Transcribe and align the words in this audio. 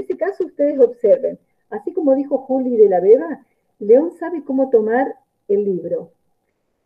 ese 0.00 0.16
caso 0.16 0.44
ustedes 0.44 0.78
observen, 0.78 1.38
así 1.70 1.92
como 1.92 2.14
dijo 2.14 2.38
Juli 2.38 2.76
de 2.76 2.88
la 2.88 3.00
Beba, 3.00 3.44
León 3.78 4.12
sabe 4.12 4.44
cómo 4.44 4.70
tomar 4.70 5.14
el 5.48 5.64
libro, 5.64 6.10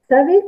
sabe 0.08 0.44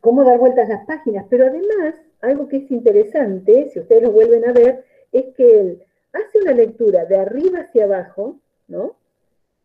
cómo 0.00 0.24
dar 0.24 0.38
vueltas 0.38 0.68
las 0.68 0.84
páginas, 0.86 1.26
pero 1.28 1.46
además, 1.46 1.94
algo 2.20 2.48
que 2.48 2.58
es 2.58 2.70
interesante, 2.70 3.70
si 3.72 3.80
ustedes 3.80 4.02
lo 4.02 4.12
vuelven 4.12 4.48
a 4.48 4.52
ver, 4.52 4.84
es 5.12 5.34
que 5.34 5.60
él 5.60 5.82
hace 6.12 6.38
una 6.38 6.52
lectura 6.52 7.04
de 7.04 7.16
arriba 7.16 7.60
hacia 7.60 7.84
abajo, 7.84 8.36
¿no? 8.68 8.96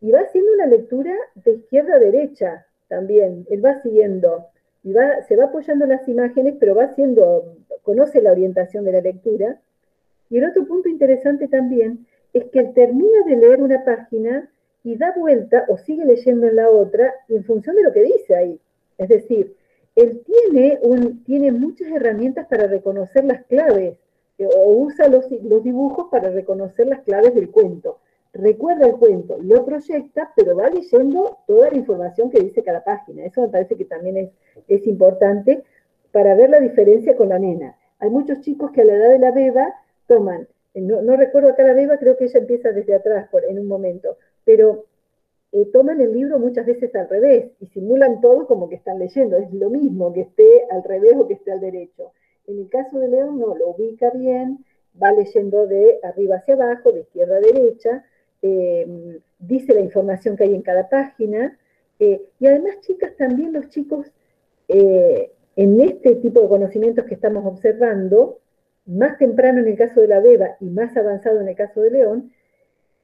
Y 0.00 0.10
va 0.10 0.20
haciendo 0.20 0.52
una 0.52 0.66
lectura 0.66 1.14
de 1.34 1.52
izquierda 1.52 1.96
a 1.96 1.98
derecha 1.98 2.66
también. 2.88 3.46
Él 3.50 3.64
va 3.64 3.80
siguiendo 3.82 4.46
y 4.84 4.92
va, 4.92 5.22
se 5.22 5.36
va 5.36 5.44
apoyando 5.44 5.86
las 5.86 6.06
imágenes, 6.08 6.56
pero 6.60 6.74
va 6.74 6.84
haciendo, 6.84 7.56
conoce 7.82 8.20
la 8.22 8.32
orientación 8.32 8.84
de 8.84 8.92
la 8.92 9.00
lectura. 9.00 9.60
Y 10.30 10.38
el 10.38 10.44
otro 10.44 10.66
punto 10.66 10.88
interesante 10.88 11.48
también 11.48 12.05
es 12.38 12.44
que 12.50 12.58
él 12.60 12.72
termina 12.74 13.22
de 13.26 13.36
leer 13.36 13.62
una 13.62 13.84
página 13.84 14.50
y 14.84 14.96
da 14.96 15.12
vuelta 15.16 15.64
o 15.68 15.78
sigue 15.78 16.04
leyendo 16.04 16.46
en 16.46 16.56
la 16.56 16.70
otra 16.70 17.14
en 17.28 17.44
función 17.44 17.76
de 17.76 17.82
lo 17.82 17.92
que 17.92 18.02
dice 18.02 18.34
ahí. 18.34 18.60
Es 18.98 19.08
decir, 19.08 19.56
él 19.94 20.22
tiene, 20.24 20.78
tiene 21.24 21.52
muchas 21.52 21.88
herramientas 21.88 22.46
para 22.46 22.66
reconocer 22.66 23.24
las 23.24 23.44
claves 23.46 23.96
o 24.38 24.72
usa 24.72 25.08
los, 25.08 25.30
los 25.42 25.64
dibujos 25.64 26.08
para 26.10 26.30
reconocer 26.30 26.86
las 26.86 27.00
claves 27.00 27.34
del 27.34 27.50
cuento. 27.50 27.98
Recuerda 28.34 28.86
el 28.86 28.96
cuento, 28.96 29.38
lo 29.40 29.64
proyecta, 29.64 30.30
pero 30.36 30.56
va 30.56 30.68
leyendo 30.68 31.38
toda 31.46 31.70
la 31.70 31.76
información 31.78 32.30
que 32.30 32.42
dice 32.42 32.62
cada 32.62 32.84
página. 32.84 33.24
Eso 33.24 33.40
me 33.40 33.48
parece 33.48 33.76
que 33.76 33.86
también 33.86 34.18
es, 34.18 34.30
es 34.68 34.86
importante 34.86 35.64
para 36.12 36.34
ver 36.34 36.50
la 36.50 36.60
diferencia 36.60 37.16
con 37.16 37.30
la 37.30 37.38
nena. 37.38 37.76
Hay 37.98 38.10
muchos 38.10 38.42
chicos 38.42 38.72
que 38.72 38.82
a 38.82 38.84
la 38.84 38.92
edad 38.92 39.10
de 39.10 39.18
la 39.18 39.30
beba 39.30 39.74
toman, 40.06 40.46
no, 40.80 41.02
no 41.02 41.16
recuerdo 41.16 41.50
acá 41.50 41.62
la 41.64 41.74
beba, 41.74 41.98
creo 41.98 42.16
que 42.16 42.24
ella 42.24 42.40
empieza 42.40 42.72
desde 42.72 42.94
atrás 42.94 43.28
por, 43.30 43.44
en 43.44 43.58
un 43.58 43.66
momento, 43.66 44.18
pero 44.44 44.86
eh, 45.52 45.66
toman 45.72 46.00
el 46.00 46.12
libro 46.12 46.38
muchas 46.38 46.66
veces 46.66 46.94
al 46.94 47.08
revés 47.08 47.52
y 47.60 47.66
simulan 47.68 48.20
todo 48.20 48.46
como 48.46 48.68
que 48.68 48.76
están 48.76 48.98
leyendo. 48.98 49.36
Es 49.36 49.52
lo 49.52 49.70
mismo 49.70 50.12
que 50.12 50.22
esté 50.22 50.66
al 50.70 50.82
revés 50.82 51.14
o 51.16 51.26
que 51.26 51.34
esté 51.34 51.52
al 51.52 51.60
derecho. 51.60 52.12
En 52.46 52.58
el 52.58 52.68
caso 52.68 52.98
de 52.98 53.08
León 53.08 53.38
no, 53.38 53.56
lo 53.56 53.68
ubica 53.70 54.10
bien, 54.10 54.64
va 55.02 55.12
leyendo 55.12 55.66
de 55.66 55.98
arriba 56.02 56.36
hacia 56.36 56.54
abajo, 56.54 56.92
de 56.92 57.00
izquierda 57.00 57.36
a 57.36 57.40
derecha, 57.40 58.04
eh, 58.42 59.20
dice 59.38 59.74
la 59.74 59.80
información 59.80 60.36
que 60.36 60.44
hay 60.44 60.54
en 60.54 60.62
cada 60.62 60.88
página. 60.88 61.58
Eh, 61.98 62.22
y 62.38 62.46
además, 62.46 62.80
chicas, 62.82 63.16
también 63.16 63.52
los 63.52 63.68
chicos, 63.70 64.12
eh, 64.68 65.32
en 65.56 65.80
este 65.80 66.16
tipo 66.16 66.40
de 66.40 66.48
conocimientos 66.48 67.06
que 67.06 67.14
estamos 67.14 67.44
observando, 67.46 68.38
más 68.86 69.18
temprano 69.18 69.60
en 69.60 69.68
el 69.68 69.76
caso 69.76 70.00
de 70.00 70.08
la 70.08 70.20
beba 70.20 70.56
y 70.60 70.66
más 70.66 70.96
avanzado 70.96 71.40
en 71.40 71.48
el 71.48 71.56
caso 71.56 71.80
de 71.82 71.90
León, 71.90 72.32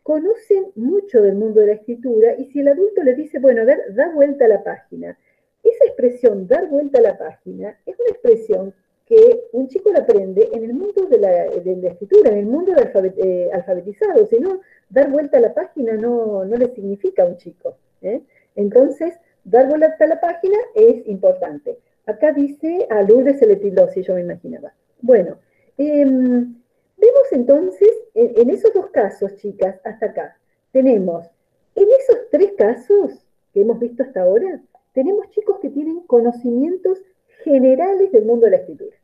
conocen 0.02 0.66
mucho 0.74 1.22
del 1.22 1.34
mundo 1.34 1.61
de 1.61 1.69
la 1.69 1.72
escritura 1.74 2.34
y 2.36 2.47
si 2.47 2.61
el 2.61 2.69
adulto 2.69 3.02
le 3.02 3.14
dice, 3.14 3.39
bueno, 3.39 3.62
a 3.62 3.64
ver, 3.64 3.94
da 3.94 4.11
vuelta 4.11 4.47
a 4.47 4.48
la 4.48 4.64
página, 4.64 5.16
esa 5.62 5.84
expresión, 5.84 6.48
dar 6.48 6.69
vuelta 6.69 6.98
a 6.98 7.02
la 7.02 7.19
página, 7.19 7.78
es 7.86 7.98
una 7.98 8.11
expresión 8.11 8.74
que 9.06 9.44
un 9.52 9.69
chico 9.69 9.92
la 9.92 10.00
aprende 10.00 10.48
en 10.52 10.64
el 10.64 10.74
mundo 10.74 11.06
de 11.06 11.19
la, 11.19 11.44
escritura, 11.44 12.30
en 12.30 12.39
el 12.39 12.46
mundo 12.46 12.72
de 12.72 13.12
eh, 13.19 13.50
alfabetizado, 13.52 14.27
si 14.27 14.39
no, 14.39 14.61
dar 14.89 15.11
vuelta 15.11 15.39
a 15.39 15.41
la 15.41 15.55
página 15.55 15.94
no, 15.94 16.44
no 16.44 16.56
le 16.56 16.69
significa 16.69 17.22
a 17.22 17.27
un 17.27 17.36
chico. 17.36 17.77
¿eh? 18.00 18.22
Entonces, 18.56 19.14
dar 19.44 19.69
vuelta 19.69 19.96
a 19.98 20.06
la 20.06 20.20
página 20.20 20.56
es 20.74 21.06
importante. 21.06 21.78
Acá 22.06 22.33
dice, 22.33 22.86
a 22.91 23.02
Lourdes 23.02 23.39
se 23.39 23.46
le 23.46 24.02
yo 24.02 24.14
me 24.14 24.20
imaginaba. 24.20 24.72
Bueno, 25.00 25.39
em, 25.78 26.54
vemos 26.96 27.32
entonces, 27.32 27.90
en, 28.14 28.50
esos 28.50 28.72
dos 28.74 28.90
casos, 28.90 29.36
chicas, 29.36 29.80
hasta 29.84 30.06
acá, 30.06 30.36
tenemos, 30.72 31.26
en 31.74 31.88
esos 31.88 32.28
tres 32.30 32.52
casos 32.56 33.24
que 33.52 33.62
hemos 33.62 33.78
visto 33.78 34.02
hasta 34.02 34.22
ahora, 34.22 34.62
tenemos 34.92 35.30
chicos 35.30 35.58
que 35.60 35.70
tienen 35.70 36.00
conocimientos 36.00 37.02
generales 37.44 38.12
del 38.12 38.24
mundo 38.24 38.46
de 38.46 38.52
la 38.52 38.56
escritura 38.58 38.96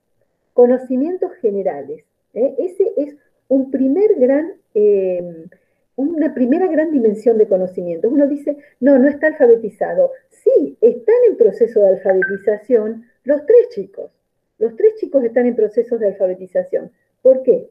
conocimientos 0.58 1.30
generales. 1.34 2.04
¿eh? 2.34 2.52
Ese 2.58 2.92
es 2.96 3.14
un 3.46 3.70
primer 3.70 4.16
gran, 4.16 4.54
eh, 4.74 5.46
una 5.94 6.34
primera 6.34 6.66
gran 6.66 6.90
dimensión 6.90 7.38
de 7.38 7.46
conocimiento. 7.46 8.08
Uno 8.08 8.26
dice, 8.26 8.56
no, 8.80 8.98
no 8.98 9.06
está 9.06 9.28
alfabetizado. 9.28 10.10
Sí, 10.30 10.76
están 10.80 11.14
en 11.28 11.36
proceso 11.36 11.78
de 11.78 11.90
alfabetización 11.90 13.04
los 13.22 13.46
tres 13.46 13.68
chicos. 13.68 14.10
Los 14.58 14.76
tres 14.76 14.96
chicos 14.96 15.24
están 15.24 15.46
en 15.46 15.56
proceso 15.56 15.98
de 15.98 16.08
alfabetización. 16.08 16.90
¿Por 17.22 17.42
qué? 17.42 17.70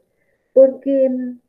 Porque 0.53 1.09
mm, 1.09 1.40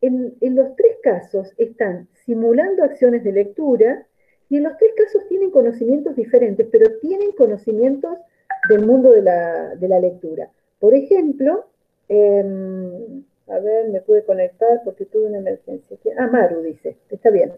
en, 0.00 0.54
los 0.54 0.76
tres 0.76 0.96
casos 1.02 1.52
están 1.56 2.08
simulando 2.24 2.84
acciones 2.84 3.24
de 3.24 3.32
lectura 3.32 4.06
y 4.48 4.58
en 4.58 4.64
los 4.64 4.76
tres 4.76 4.92
casos 4.96 5.26
tienen 5.28 5.50
conocimientos 5.50 6.14
diferentes, 6.14 6.66
pero 6.70 6.98
tienen 7.00 7.32
conocimientos 7.32 8.18
del 8.68 8.86
mundo 8.86 9.10
de 9.10 9.22
la, 9.22 9.74
de 9.74 9.88
la 9.88 9.98
lectura. 9.98 10.50
Por 10.78 10.94
ejemplo, 10.94 11.66
em, 12.08 13.24
a 13.48 13.58
ver, 13.58 13.88
me 13.88 14.00
pude 14.00 14.24
conectar 14.24 14.82
porque 14.84 15.06
tuve 15.06 15.26
una 15.26 15.38
emergencia. 15.38 15.96
Ah, 16.18 16.26
Maru 16.26 16.62
dice, 16.62 16.96
está 17.10 17.30
bien. 17.30 17.52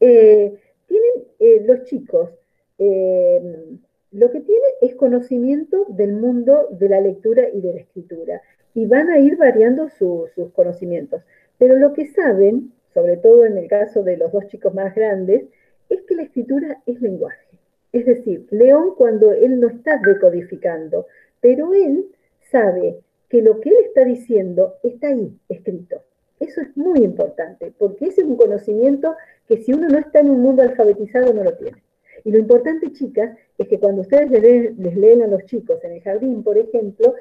Eh, 0.00 0.58
tienen 0.86 1.12
eh, 1.38 1.62
los 1.66 1.84
chicos, 1.84 2.30
em, 2.78 3.78
lo 4.16 4.30
que 4.30 4.40
tienen 4.40 4.70
es 4.80 4.94
conocimiento 4.94 5.84
del 5.88 6.14
mundo 6.14 6.68
de 6.70 6.88
la 6.88 7.02
lectura 7.02 7.50
y 7.52 7.60
de 7.60 7.74
la 7.74 7.80
escritura, 7.80 8.40
y 8.72 8.86
van 8.86 9.10
a 9.10 9.18
ir 9.18 9.36
variando 9.36 9.90
sus 9.90 10.30
conocimientos. 10.54 11.22
Pero 11.58 11.76
lo 11.76 11.92
que 11.92 12.06
saben, 12.06 12.72
sobre 12.94 13.18
todo 13.18 13.44
en 13.44 13.58
el 13.58 13.68
caso 13.68 14.02
de 14.02 14.16
los 14.16 14.32
dos 14.32 14.46
chicos 14.46 14.72
más 14.72 14.94
grandes, 14.94 15.44
es 15.90 16.00
que 16.02 16.14
la 16.14 16.22
escritura 16.22 16.82
es 16.86 17.00
lenguaje. 17.02 17.58
Es 17.92 18.06
decir, 18.06 18.46
León 18.50 18.94
cuando 18.96 19.32
él 19.32 19.60
no 19.60 19.68
está 19.68 19.98
decodificando, 19.98 21.06
pero 21.40 21.74
él 21.74 22.06
sabe 22.50 23.00
que 23.28 23.42
lo 23.42 23.60
que 23.60 23.68
él 23.68 23.76
está 23.84 24.04
diciendo 24.04 24.76
está 24.82 25.08
ahí, 25.08 25.30
escrito. 25.50 26.02
Eso 26.40 26.62
es 26.62 26.74
muy 26.74 27.00
importante, 27.00 27.72
porque 27.78 28.06
ese 28.06 28.22
es 28.22 28.26
un 28.26 28.36
conocimiento 28.36 29.14
que 29.46 29.58
si 29.58 29.74
uno 29.74 29.88
no 29.88 29.98
está 29.98 30.20
en 30.20 30.30
un 30.30 30.40
mundo 30.40 30.62
alfabetizado 30.62 31.34
no 31.34 31.44
lo 31.44 31.54
tiene. 31.54 31.85
Y 32.24 32.30
lo 32.30 32.38
importante, 32.38 32.92
chicas, 32.92 33.36
es 33.58 33.68
que 33.68 33.78
cuando 33.78 34.02
ustedes 34.02 34.30
les 34.30 34.96
leen, 34.96 35.22
a 35.22 35.26
los 35.26 35.44
chicos 35.44 35.82
en 35.84 35.92
el 35.92 36.02
jardín, 36.02 36.42
por 36.42 36.58
ejemplo, 36.58 37.14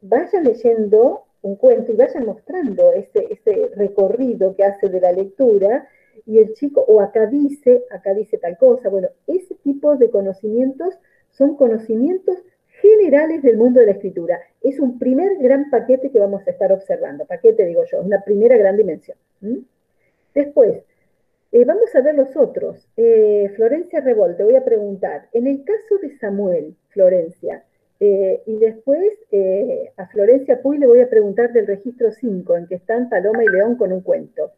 vayan 0.00 0.44
leyendo 0.44 1.24
un 1.42 1.56
cuento 1.56 1.92
y 1.92 1.96
vayan 1.96 2.26
mostrando 2.26 2.92
ese, 2.92 3.70
recorrido 3.76 4.54
que 4.54 4.64
hace 4.64 4.88
de 4.88 5.00
la 5.00 5.12
lectura 5.12 5.88
y 6.26 6.38
el 6.38 6.54
chico, 6.54 6.84
o 6.86 7.00
acá 7.00 7.26
dice, 7.26 7.84
acá 7.90 8.14
dice 8.14 8.38
tal 8.38 8.56
cosa. 8.58 8.88
Bueno, 8.88 9.08
ese 9.26 9.54
tipo 9.56 9.96
de 9.96 10.10
conocimientos 10.10 10.94
son 11.30 11.56
conocimientos 11.56 12.36
generales 12.80 13.42
del 13.42 13.56
mundo 13.56 13.80
de 13.80 13.86
la 13.86 13.92
escritura. 13.92 14.40
Es 14.60 14.78
un 14.78 14.98
primer 14.98 15.38
gran 15.38 15.70
paquete 15.70 16.10
que 16.10 16.18
vamos 16.18 16.46
a 16.46 16.50
estar 16.50 16.72
observando. 16.72 17.24
Paquete, 17.24 17.64
digo 17.64 17.84
yo, 17.90 18.00
es 18.00 18.06
una 18.06 18.22
primera 18.22 18.56
gran 18.56 18.76
dimensión. 18.76 19.16
Después, 20.34 20.82
eh, 21.52 21.64
vamos 21.66 21.94
a 21.94 22.00
ver 22.00 22.14
los 22.14 22.34
otros. 22.34 22.88
Eh, 22.96 23.52
Florencia 23.56 24.00
Revol, 24.00 24.36
te 24.36 24.44
voy 24.44 24.56
a 24.56 24.64
preguntar, 24.64 25.28
en 25.32 25.46
el 25.46 25.64
caso 25.64 25.98
de 26.00 26.16
Samuel, 26.18 26.74
Florencia, 26.88 27.64
eh, 28.00 28.42
y 28.46 28.56
después 28.56 29.12
a 29.96 30.06
Florencia 30.08 30.60
Puy 30.60 30.78
le 30.78 30.86
voy 30.86 31.00
a 31.00 31.08
preguntar 31.08 31.52
del 31.52 31.66
registro 31.66 32.10
5, 32.10 32.56
en 32.56 32.66
que 32.66 32.74
están 32.76 33.08
Paloma 33.08 33.44
y 33.44 33.48
León 33.48 33.76
con 33.76 33.92
un 33.92 34.00
cuento. 34.00 34.52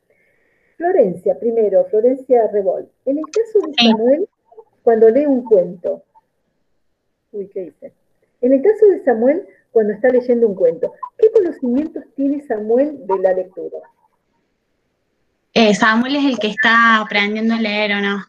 Florencia, 0.77 1.39
primero, 1.39 1.85
Florencia 1.87 2.49
Revol. 2.49 2.89
En 3.05 3.19
el 3.19 3.25
caso 3.25 3.61
de 3.67 3.75
Samuel, 3.75 4.29
cuando 4.83 5.11
lee 5.11 5.27
un 5.27 5.45
cuento, 5.45 6.03
uy, 7.33 7.49
¿qué 7.49 7.61
dice? 7.63 7.93
En 8.41 8.53
el 8.53 8.63
caso 8.63 8.87
de 8.87 9.03
Samuel, 9.05 9.47
cuando 9.73 9.93
está 9.93 10.09
leyendo 10.09 10.47
un 10.47 10.55
cuento, 10.55 10.93
¿qué 11.19 11.31
conocimientos 11.33 12.05
tiene 12.15 12.41
Samuel 12.47 13.07
de 13.07 13.19
la 13.19 13.33
lectura? 13.33 13.79
Eh, 15.57 15.73
Samuel 15.75 16.17
es 16.17 16.25
el 16.25 16.39
que 16.41 16.49
está 16.49 16.97
aprendiendo 16.97 17.55
a 17.55 17.61
leer, 17.61 17.93
¿o 17.93 18.01
no? 18.01 18.25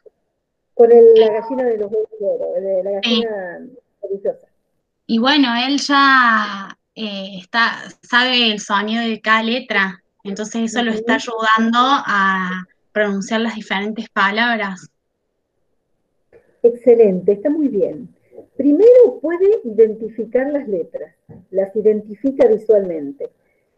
Con 0.75 0.89
la 0.89 1.27
gallina 1.31 1.63
de 1.63 1.77
los 1.77 1.91
huevos 1.91 2.09
de 2.19 2.25
oro, 2.25 2.53
de 2.61 2.83
la 2.83 2.91
gallina 2.91 3.67
religiosa. 4.03 4.47
Y 5.07 5.17
bueno, 5.17 5.47
él 5.55 5.79
ya 5.79 6.77
eh, 6.93 7.39
está, 7.39 7.81
sabe 8.03 8.51
el 8.51 8.59
sonido 8.59 9.03
de 9.03 9.21
cada 9.21 9.41
letra. 9.41 10.03
Entonces 10.23 10.71
eso 10.71 10.83
lo 10.83 10.91
está 10.91 11.15
ayudando 11.15 11.79
a 11.79 12.65
pronunciar 12.91 13.41
las 13.41 13.55
diferentes 13.55 14.07
palabras. 14.09 14.89
Excelente, 16.61 17.31
está 17.33 17.49
muy 17.49 17.67
bien. 17.69 18.15
Primero 18.55 19.19
puede 19.21 19.61
identificar 19.63 20.51
las 20.51 20.67
letras, 20.67 21.13
las 21.51 21.75
identifica 21.75 22.47
visualmente. 22.47 23.29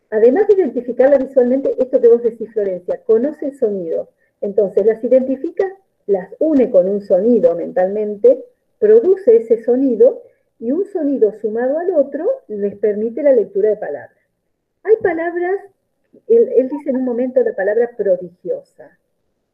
Además 0.09 0.47
de 0.47 0.55
identificarlas 0.55 1.27
visualmente, 1.27 1.75
esto 1.77 1.99
que 1.99 2.07
vos 2.07 2.23
decís, 2.23 2.51
Florencia, 2.53 3.01
conoce 3.05 3.47
el 3.47 3.57
sonido. 3.57 4.09
Entonces 4.41 4.85
las 4.85 5.03
identifica, 5.03 5.65
las 6.05 6.33
une 6.39 6.69
con 6.69 6.87
un 6.87 7.01
sonido 7.01 7.55
mentalmente, 7.55 8.45
produce 8.79 9.37
ese 9.37 9.63
sonido 9.63 10.23
y 10.59 10.71
un 10.71 10.85
sonido 10.85 11.33
sumado 11.33 11.77
al 11.77 11.91
otro 11.91 12.25
les 12.47 12.75
permite 12.75 13.23
la 13.23 13.33
lectura 13.33 13.69
de 13.69 13.77
palabras. 13.77 14.17
Hay 14.83 14.95
palabras, 14.97 15.55
él, 16.27 16.69
dice 16.69 16.89
en 16.89 16.97
un 16.97 17.05
momento 17.05 17.43
la 17.43 17.53
palabra 17.53 17.91
prodigiosa. 17.97 18.97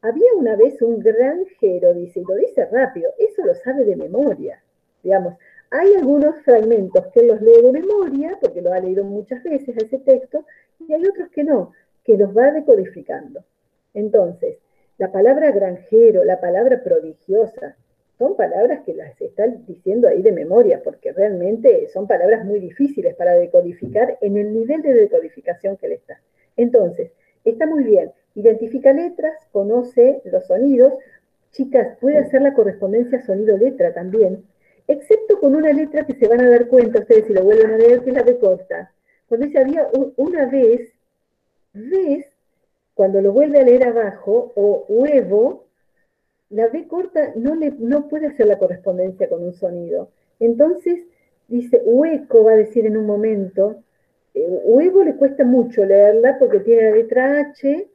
Había 0.02 0.34
una 0.36 0.56
vez 0.56 0.82
un 0.82 1.00
granjero, 1.00 1.94
dice, 1.94 2.20
y 2.20 2.24
lo 2.24 2.36
dice 2.36 2.66
rápido, 2.66 3.12
eso 3.18 3.44
lo 3.46 3.56
sabe 3.56 3.86
de 3.86 3.96
memoria, 3.96 4.62
digamos. 5.02 5.36
Hay 5.76 5.92
algunos 5.96 6.36
fragmentos 6.44 7.08
que 7.08 7.24
los 7.24 7.42
lee 7.42 7.64
de 7.64 7.72
memoria, 7.72 8.38
porque 8.40 8.62
lo 8.62 8.72
ha 8.72 8.80
leído 8.80 9.04
muchas 9.04 9.42
veces 9.42 9.76
ese 9.76 9.98
texto, 9.98 10.46
y 10.80 10.94
hay 10.94 11.04
otros 11.04 11.30
que 11.30 11.44
no, 11.44 11.72
que 12.04 12.16
los 12.16 12.30
va 12.38 12.52
decodificando. 12.52 13.44
Entonces, 13.96 14.60
la 15.00 15.12
palabra 15.12 15.50
granjero, 15.50 16.24
la 16.26 16.40
palabra 16.40 16.84
prodigiosa, 16.84 17.76
son 18.20 18.36
palabras 18.36 18.82
que 18.86 18.94
las 18.94 19.20
están 19.20 19.66
diciendo 19.66 20.08
ahí 20.08 20.22
de 20.22 20.32
memoria, 20.32 20.84
porque 20.84 21.12
realmente 21.12 21.88
son 21.88 22.06
palabras 22.06 22.46
muy 22.46 22.60
difíciles 22.60 23.16
para 23.16 23.34
decodificar 23.34 24.20
en 24.22 24.38
el 24.38 24.54
nivel 24.54 24.84
de 24.84 24.94
decodificación 24.94 25.78
que 25.78 25.88
le 25.88 25.96
está. 25.96 26.22
Entonces, 26.56 27.14
está 27.46 27.66
muy 27.66 27.84
bien, 27.84 28.12
identifica 28.36 28.94
letras, 28.94 29.34
conoce 29.52 30.22
los 30.26 30.46
sonidos, 30.46 30.94
chicas, 31.50 31.98
puede 32.00 32.20
hacer 32.20 32.44
la 32.44 32.54
correspondencia 32.54 33.26
sonido-letra 33.26 33.92
también, 33.92 34.44
excepto 34.88 35.40
con 35.40 35.56
una 35.56 35.72
letra 35.72 36.06
que 36.06 36.16
se 36.16 36.28
van 36.28 36.42
a 36.42 36.50
dar 36.50 36.68
cuenta 36.68 37.00
ustedes 37.00 37.26
si 37.28 37.34
lo 37.34 37.44
vuelven 37.44 37.72
a 37.72 37.78
leer, 37.78 38.04
que 38.04 38.10
es 38.10 38.16
la 38.16 38.24
B 38.24 38.38
corta. 38.38 38.92
Cuando 39.28 39.48
dice 39.48 39.60
había 39.60 39.88
una 40.18 40.46
vez, 40.46 40.94
vez, 41.74 42.26
cuando 42.94 43.22
lo 43.22 43.32
vuelve 43.32 43.60
a 43.60 43.64
leer 43.64 43.88
abajo, 43.88 44.52
o 44.56 44.86
huevo, 44.88 45.66
la 46.50 46.68
B 46.68 46.88
corta 46.88 47.34
no, 47.36 47.56
le, 47.56 47.72
no 47.80 48.08
puede 48.08 48.28
hacer 48.28 48.48
la 48.48 48.60
correspondencia 48.60 49.28
con 49.28 49.44
un 49.44 49.54
sonido. 49.54 50.10
Entonces, 50.40 51.00
dice 51.48 51.82
hueco, 51.84 52.44
va 52.44 52.54
a 52.54 52.58
decir 52.58 52.86
en 52.86 52.98
un 52.98 53.06
momento. 53.06 53.78
Eh, 54.36 54.62
huevo 54.66 55.04
le 55.04 55.16
cuesta 55.16 55.44
mucho 55.44 55.86
leerla 55.86 56.38
porque 56.38 56.60
tiene 56.60 56.84
la 56.84 56.96
letra 56.96 57.40
H, 57.40 57.88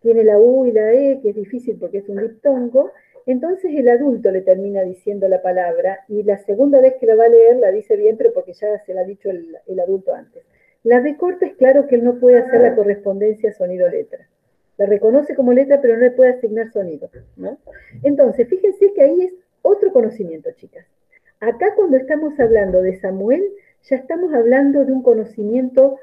tiene 0.00 0.24
la 0.24 0.38
U 0.38 0.66
y 0.66 0.72
la 0.72 0.92
E, 0.92 1.20
que 1.20 1.30
es 1.30 1.36
difícil 1.36 1.76
porque 1.78 1.98
es 1.98 2.08
un 2.08 2.16
diptongo. 2.16 2.92
Entonces 3.26 3.72
el 3.74 3.88
adulto 3.88 4.30
le 4.30 4.42
termina 4.42 4.82
diciendo 4.82 5.28
la 5.28 5.42
palabra 5.42 6.00
y 6.08 6.22
la 6.22 6.38
segunda 6.38 6.80
vez 6.80 6.94
que 6.98 7.06
la 7.06 7.14
va 7.14 7.24
a 7.24 7.28
leer 7.28 7.56
la 7.56 7.70
dice 7.70 7.96
bien, 7.96 8.16
pero 8.16 8.32
porque 8.32 8.52
ya 8.52 8.78
se 8.84 8.94
la 8.94 9.02
ha 9.02 9.04
dicho 9.04 9.30
el, 9.30 9.56
el 9.66 9.80
adulto 9.80 10.14
antes. 10.14 10.42
La 10.84 11.00
B 11.00 11.16
corta 11.16 11.46
es 11.46 11.54
claro 11.54 11.86
que 11.86 11.94
él 11.94 12.04
no 12.04 12.18
puede 12.18 12.38
hacer 12.38 12.60
la 12.60 12.74
correspondencia 12.74 13.52
sonido-letra. 13.52 14.28
La 14.78 14.86
reconoce 14.86 15.36
como 15.36 15.52
letra, 15.52 15.80
pero 15.80 15.94
no 15.94 16.00
le 16.02 16.10
puede 16.10 16.30
asignar 16.30 16.70
sonido. 16.70 17.08
¿no? 17.36 17.58
Entonces, 18.02 18.48
fíjense 18.48 18.92
que 18.92 19.02
ahí 19.02 19.22
es 19.22 19.34
otro 19.62 19.92
conocimiento, 19.92 20.50
chicas. 20.52 20.86
Acá 21.38 21.74
cuando 21.76 21.96
estamos 21.96 22.38
hablando 22.40 22.82
de 22.82 22.98
Samuel, 22.98 23.44
ya 23.82 23.96
estamos 23.96 24.32
hablando 24.34 24.84
de 24.84 24.92
un 24.92 25.02
conocimiento 25.02 25.98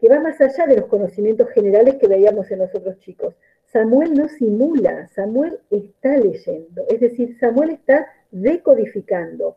que 0.00 0.08
va 0.08 0.20
más 0.20 0.40
allá 0.40 0.66
de 0.66 0.76
los 0.76 0.86
conocimientos 0.86 1.50
generales 1.50 1.96
que 1.96 2.08
veíamos 2.08 2.50
en 2.50 2.60
los 2.60 2.74
otros 2.74 2.98
chicos. 2.98 3.34
Samuel 3.72 4.14
no 4.14 4.28
simula, 4.28 5.08
Samuel 5.08 5.60
está 5.70 6.16
leyendo, 6.16 6.84
es 6.88 7.00
decir, 7.00 7.38
Samuel 7.38 7.70
está 7.70 8.08
decodificando, 8.32 9.56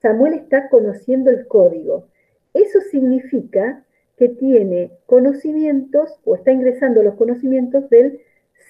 Samuel 0.00 0.34
está 0.34 0.68
conociendo 0.68 1.30
el 1.30 1.46
código. 1.46 2.06
Eso 2.54 2.80
significa 2.90 3.84
que 4.16 4.30
tiene 4.30 4.92
conocimientos 5.04 6.18
o 6.24 6.36
está 6.36 6.52
ingresando 6.52 7.02
los 7.02 7.14
conocimientos 7.16 7.90
del 7.90 8.20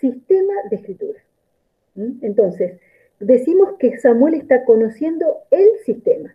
sistema 0.01 0.55
de 0.71 0.77
escritura. 0.77 1.21
¿Mm? 1.95 2.19
Entonces, 2.23 2.81
decimos 3.21 3.75
que 3.79 3.99
Samuel 3.99 4.35
está 4.35 4.65
conociendo 4.65 5.43
el 5.51 5.79
sistema. 5.85 6.35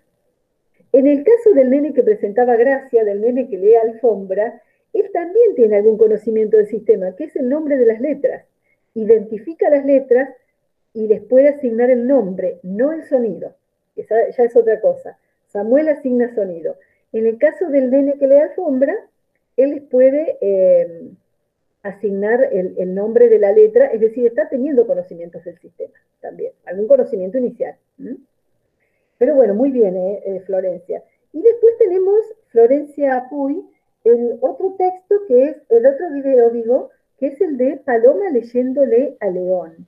En 0.94 1.08
el 1.08 1.24
caso 1.24 1.54
del 1.54 1.70
nene 1.70 1.94
que 1.94 2.04
presentaba 2.04 2.56
gracia, 2.56 3.04
del 3.04 3.22
nene 3.22 3.50
que 3.50 3.58
lee 3.58 3.76
alfombra, 3.76 4.62
él 4.94 5.10
también 5.14 5.56
tiene 5.56 5.78
algún 5.78 5.98
conocimiento 5.98 6.58
del 6.58 6.68
sistema, 6.68 7.16
que 7.16 7.26
es 7.26 7.36
el 7.36 7.50
nombre 7.50 7.78
de 7.78 7.86
las 7.86 8.02
letras. 8.02 8.46
Identifica 8.94 9.70
las 9.70 9.86
letras 9.86 10.30
y 10.94 11.08
les 11.08 11.22
puede 11.22 11.50
asignar 11.50 11.90
el 11.90 12.08
nombre, 12.08 12.60
no 12.64 12.92
el 12.92 13.04
sonido. 13.04 13.56
Esa 13.96 14.30
ya 14.30 14.44
es 14.44 14.56
otra 14.56 14.82
cosa. 14.82 15.18
Samuel 15.48 15.90
asigna 15.90 16.34
sonido. 16.34 16.76
En 17.14 17.26
el 17.26 17.38
caso 17.38 17.70
del 17.70 17.90
nene 17.90 18.18
que 18.18 18.28
le 18.28 18.42
alfombra, 18.42 18.96
él 19.58 19.72
les 19.72 19.84
puede 19.84 20.38
eh, 20.42 21.10
asignar 21.84 22.50
el, 22.52 22.94
nombre 22.94 23.30
de 23.30 23.40
la 23.40 23.52
letra, 23.52 23.88
es 23.88 24.00
decir, 24.00 24.26
está 24.28 24.50
teniendo 24.50 24.88
conocimientos 24.88 25.44
del 25.44 25.58
sistema 25.60 25.94
también, 26.20 26.54
algún 26.66 26.88
conocimiento 26.88 27.38
inicial. 27.38 27.76
Pero 29.18 29.36
bueno, 29.36 29.54
muy 29.54 29.72
bien, 29.72 29.98
eh, 29.98 30.22
eh, 30.26 30.40
Florencia. 30.42 31.04
Y 31.34 31.42
después 31.42 31.78
tenemos 31.78 32.16
Florencia 32.50 33.28
Puy, 33.30 33.66
el 34.04 34.38
otro 34.42 34.76
texto 34.78 35.16
que 35.28 35.46
es, 35.46 35.58
el 35.70 35.86
otro 35.86 36.12
video, 36.12 36.50
digo, 36.50 36.90
que 37.18 37.28
es 37.28 37.42
el 37.42 37.58
de 37.58 37.78
Paloma 37.78 38.30
leyéndole 38.30 39.16
a 39.20 39.30
León. 39.30 39.88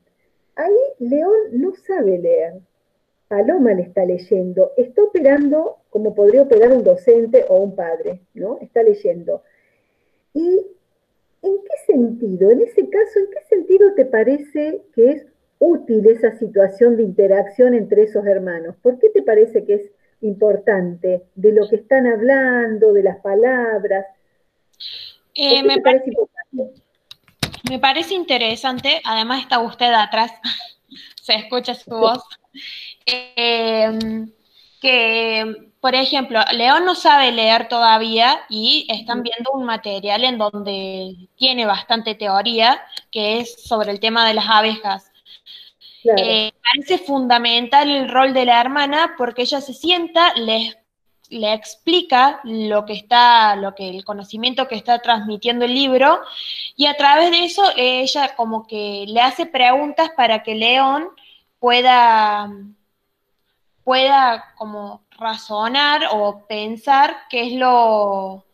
Ahí 0.56 0.78
León 1.00 1.34
no 1.52 1.74
sabe 1.74 2.20
leer, 2.20 2.62
Paloma 3.28 3.74
le 3.74 3.82
está 3.82 4.06
leyendo, 4.06 4.72
está 4.78 5.02
operando 5.02 5.78
como 5.90 6.14
podría 6.14 6.44
operar 6.44 6.72
un 6.72 6.84
docente 6.84 7.46
o 7.50 7.58
un 7.58 7.76
padre, 7.76 8.22
¿no? 8.36 8.60
Está 8.60 8.84
leyendo. 8.84 9.42
¿Y 10.34 10.68
en 11.42 11.56
qué 11.64 11.92
sentido, 11.92 12.52
en 12.52 12.62
ese 12.62 12.88
caso, 12.90 13.20
en 13.20 13.30
qué 13.32 13.42
sentido 13.50 13.94
te 13.96 14.06
parece 14.06 14.84
que 14.94 15.12
es 15.12 15.26
útil 15.58 16.06
esa 16.08 16.38
situación 16.38 16.98
de 16.98 17.04
interacción 17.04 17.74
entre 17.74 18.04
esos 18.04 18.26
hermanos? 18.26 18.76
¿Por 18.84 19.00
qué 19.00 19.10
te 19.10 19.24
parece 19.24 19.66
que 19.66 19.74
es 19.74 19.92
importante 20.24 21.24
de 21.36 21.52
lo 21.52 21.68
que 21.70 21.78
están 21.78 22.08
hablando, 22.08 22.94
de 22.94 23.04
las 23.04 23.18
palabras? 23.22 24.06
Eh, 25.36 25.64
me, 25.64 25.80
parece, 25.82 26.12
me 27.70 27.80
parece 27.80 28.14
interesante, 28.14 29.02
además 29.04 29.42
está 29.42 29.60
usted 29.60 29.92
atrás, 29.94 30.32
se 31.22 31.36
escucha 31.36 31.76
su 31.76 31.92
voz. 31.92 32.24
Em, 33.06 34.32
que, 34.82 35.72
por 35.80 35.96
ejemplo, 35.96 36.42
León 36.52 36.86
no 36.86 36.94
sabe 36.94 37.32
leer 37.32 37.68
todavía 37.68 38.42
y 38.50 38.86
están 38.90 39.24
viendo 39.24 39.52
un 39.54 39.64
material 39.64 40.24
en 40.26 40.38
donde 40.38 41.16
tiene 41.36 41.66
bastante 41.66 42.16
teoría, 42.16 42.82
que 43.10 43.40
es 43.40 43.64
sobre 43.64 43.92
el 43.92 44.00
tema 44.00 44.28
de 44.28 44.34
las 44.34 44.46
abejas. 44.50 45.13
Eh, 46.18 46.52
parece 46.62 47.04
fundamental 47.04 47.90
el 47.90 48.10
rol 48.10 48.34
de 48.34 48.46
la 48.46 48.60
hermana 48.60 49.16
porque 49.18 49.44
ella 49.44 49.62
se 49.62 49.74
sienta, 49.74 50.34
le, 50.36 50.76
le 51.30 51.54
explica 51.54 52.42
lo 52.44 52.86
que 52.86 52.94
está, 52.94 53.56
lo 53.56 53.74
que 53.74 53.90
el 53.90 54.04
conocimiento 54.04 54.68
que 54.68 54.76
está 54.76 55.00
transmitiendo 55.00 55.66
el 55.66 55.74
libro, 55.74 56.20
y 56.76 56.88
a 56.88 56.96
través 56.96 57.32
de 57.32 57.46
eso 57.46 57.64
ella 57.78 58.36
como 58.36 58.68
que 58.68 59.06
le 59.08 59.22
hace 59.22 59.46
preguntas 59.46 60.10
para 60.16 60.44
que 60.44 60.56
León 60.56 61.10
pueda 61.60 62.50
pueda 63.84 64.54
como 64.58 65.04
razonar 65.12 66.08
o 66.12 66.46
pensar 66.48 67.16
qué 67.30 67.48
es 67.48 67.54
lo, 67.54 68.46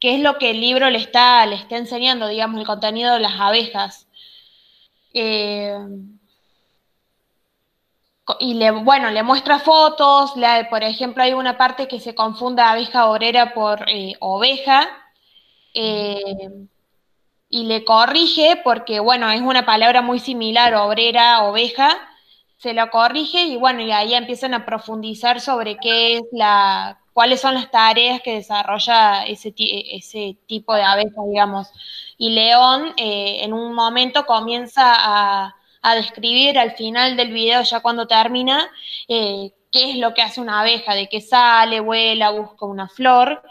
qué 0.00 0.14
es 0.14 0.20
lo 0.20 0.38
que 0.38 0.50
el 0.50 0.60
libro 0.60 0.88
le 0.90 0.98
está, 0.98 1.44
le 1.46 1.56
está 1.56 1.76
enseñando, 1.76 2.28
digamos, 2.28 2.60
el 2.60 2.66
contenido 2.66 3.14
de 3.14 3.20
las 3.20 3.38
abejas. 3.38 4.06
Eh, 5.12 5.78
y 8.38 8.54
le, 8.54 8.70
bueno, 8.70 9.10
le 9.10 9.22
muestra 9.22 9.58
fotos, 9.58 10.34
por 10.70 10.82
ejemplo, 10.82 11.22
hay 11.22 11.32
una 11.32 11.56
parte 11.56 11.88
que 11.88 12.00
se 12.00 12.14
confunde 12.14 12.62
abeja 12.62 13.06
obrera 13.06 13.54
por 13.54 13.88
eh, 13.88 14.14
oveja, 14.20 14.88
eh, 15.74 16.66
y 17.50 17.64
le 17.64 17.84
corrige 17.84 18.60
porque, 18.62 19.00
bueno, 19.00 19.30
es 19.30 19.40
una 19.40 19.64
palabra 19.64 20.02
muy 20.02 20.18
similar, 20.18 20.74
obrera, 20.74 21.44
oveja, 21.44 21.96
se 22.58 22.74
lo 22.74 22.90
corrige 22.90 23.44
y 23.44 23.56
bueno, 23.56 23.80
y 23.82 23.92
ahí 23.92 24.14
empiezan 24.14 24.52
a 24.54 24.66
profundizar 24.66 25.40
sobre 25.40 25.76
qué 25.78 26.16
es 26.16 26.22
la, 26.32 26.98
cuáles 27.12 27.40
son 27.40 27.54
las 27.54 27.70
tareas 27.70 28.20
que 28.20 28.34
desarrolla 28.34 29.24
ese, 29.24 29.54
ese 29.56 30.36
tipo 30.46 30.74
de 30.74 30.82
abeja, 30.82 31.22
digamos. 31.26 31.68
Y 32.18 32.30
León 32.30 32.92
eh, 32.96 33.38
en 33.42 33.52
un 33.52 33.74
momento 33.74 34.26
comienza 34.26 34.94
a, 34.96 35.54
describir 35.82 36.58
al 36.58 36.72
final 36.72 37.16
del 37.16 37.32
video, 37.32 37.62
ya 37.62 37.80
cuando 37.80 38.06
termina, 38.06 38.70
eh, 39.08 39.52
qué 39.72 39.90
es 39.90 39.96
lo 39.96 40.14
que 40.14 40.22
hace 40.22 40.40
una 40.40 40.60
abeja, 40.60 40.94
de 40.94 41.08
que 41.08 41.20
sale, 41.20 41.80
vuela, 41.80 42.30
busca 42.30 42.66
una 42.66 42.88
flor. 42.88 43.42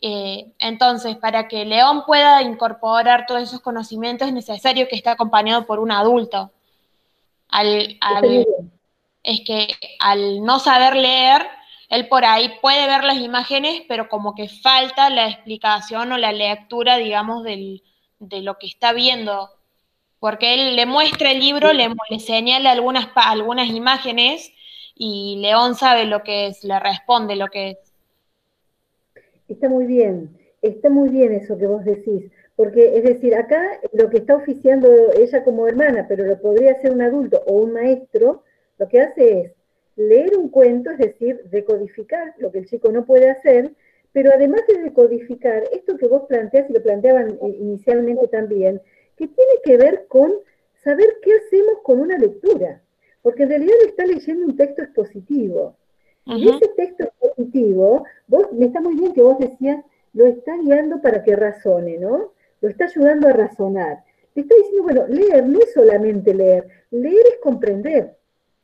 Eh, 0.00 0.52
entonces, 0.58 1.16
para 1.16 1.48
que 1.48 1.64
León 1.64 2.04
pueda 2.06 2.42
incorporar 2.42 3.26
todos 3.26 3.42
esos 3.42 3.60
conocimientos 3.60 4.28
es 4.28 4.34
necesario 4.34 4.88
que 4.88 4.96
esté 4.96 5.10
acompañado 5.10 5.66
por 5.66 5.80
un 5.80 5.90
adulto. 5.90 6.52
Al, 7.48 7.98
es 9.22 9.40
que 9.40 9.68
al 9.98 10.44
no 10.44 10.58
saber 10.58 10.96
leer, 10.96 11.46
él 11.88 12.08
por 12.08 12.24
ahí 12.24 12.52
puede 12.60 12.86
ver 12.86 13.04
las 13.04 13.16
imágenes, 13.16 13.82
pero 13.88 14.08
como 14.08 14.34
que 14.34 14.48
falta 14.48 15.08
la 15.10 15.28
explicación 15.28 16.12
o 16.12 16.18
la 16.18 16.32
lectura, 16.32 16.98
digamos, 16.98 17.42
del, 17.44 17.82
de 18.18 18.42
lo 18.42 18.58
que 18.58 18.66
está 18.66 18.92
viendo. 18.92 19.50
Porque 20.20 20.54
él 20.54 20.76
le 20.76 20.86
muestra 20.86 21.30
el 21.30 21.40
libro, 21.40 21.72
le, 21.72 21.88
le 22.10 22.18
señala 22.20 22.72
algunas, 22.72 23.08
algunas 23.14 23.68
imágenes 23.68 24.52
y 24.94 25.38
León 25.40 25.76
sabe 25.76 26.04
lo 26.06 26.22
que 26.22 26.48
es, 26.48 26.64
le 26.64 26.78
responde 26.80 27.36
lo 27.36 27.48
que 27.48 27.70
es. 27.70 27.78
Está 29.48 29.68
muy 29.68 29.86
bien. 29.86 30.36
está 30.60 30.90
muy 30.90 31.08
bien 31.08 31.32
eso 31.32 31.56
que 31.56 31.66
vos 31.66 31.84
decís, 31.84 32.30
porque 32.56 32.96
es 32.98 33.04
decir, 33.04 33.34
acá 33.36 33.62
lo 33.92 34.10
que 34.10 34.18
está 34.18 34.34
oficiando 34.34 34.88
ella 35.16 35.44
como 35.44 35.66
hermana, 35.68 36.06
pero 36.08 36.24
lo 36.24 36.40
podría 36.40 36.80
ser 36.80 36.92
un 36.92 37.02
adulto 37.02 37.42
o 37.46 37.52
un 37.54 37.72
maestro, 37.72 38.42
lo 38.78 38.88
que 38.88 39.00
hace 39.00 39.40
es 39.40 39.52
leer 39.96 40.36
un 40.36 40.48
cuento, 40.48 40.90
es 40.90 40.98
decir, 40.98 41.40
decodificar 41.50 42.34
lo 42.38 42.50
que 42.50 42.58
el 42.58 42.66
chico 42.66 42.90
no 42.90 43.04
puede 43.04 43.30
hacer, 43.30 43.72
pero 44.12 44.32
además 44.34 44.62
de 44.66 44.82
decodificar, 44.82 45.64
esto 45.72 45.96
que 45.96 46.08
vos 46.08 46.22
planteás 46.28 46.68
y 46.68 46.72
lo 46.72 46.82
planteaban 46.82 47.38
inicialmente 47.40 48.26
también, 48.28 48.80
que 49.18 49.26
tiene 49.26 49.52
que 49.64 49.76
ver 49.76 50.06
con 50.08 50.32
saber 50.82 51.18
qué 51.22 51.32
hacemos 51.34 51.80
con 51.82 52.00
una 52.00 52.16
lectura, 52.16 52.80
porque 53.20 53.42
en 53.42 53.48
realidad 53.50 53.74
está 53.86 54.06
leyendo 54.06 54.46
un 54.46 54.56
texto 54.56 54.82
expositivo. 54.82 55.76
Y 56.24 56.48
ese 56.48 56.68
texto 56.76 57.04
expositivo, 57.04 58.04
vos, 58.26 58.52
me 58.52 58.66
está 58.66 58.80
muy 58.80 58.94
bien 58.96 59.14
que 59.14 59.22
vos 59.22 59.38
decías, 59.38 59.82
lo 60.12 60.26
está 60.26 60.56
guiando 60.58 61.00
para 61.00 61.22
que 61.24 61.34
razone, 61.34 61.96
¿no? 61.96 62.32
Lo 62.60 62.68
está 62.68 62.84
ayudando 62.84 63.28
a 63.28 63.32
razonar. 63.32 64.04
Le 64.34 64.42
está 64.42 64.54
diciendo, 64.56 64.82
bueno, 64.82 65.06
leer 65.08 65.46
no 65.46 65.58
es 65.58 65.72
solamente 65.72 66.34
leer, 66.34 66.68
leer 66.90 67.24
es 67.32 67.38
comprender. 67.42 68.16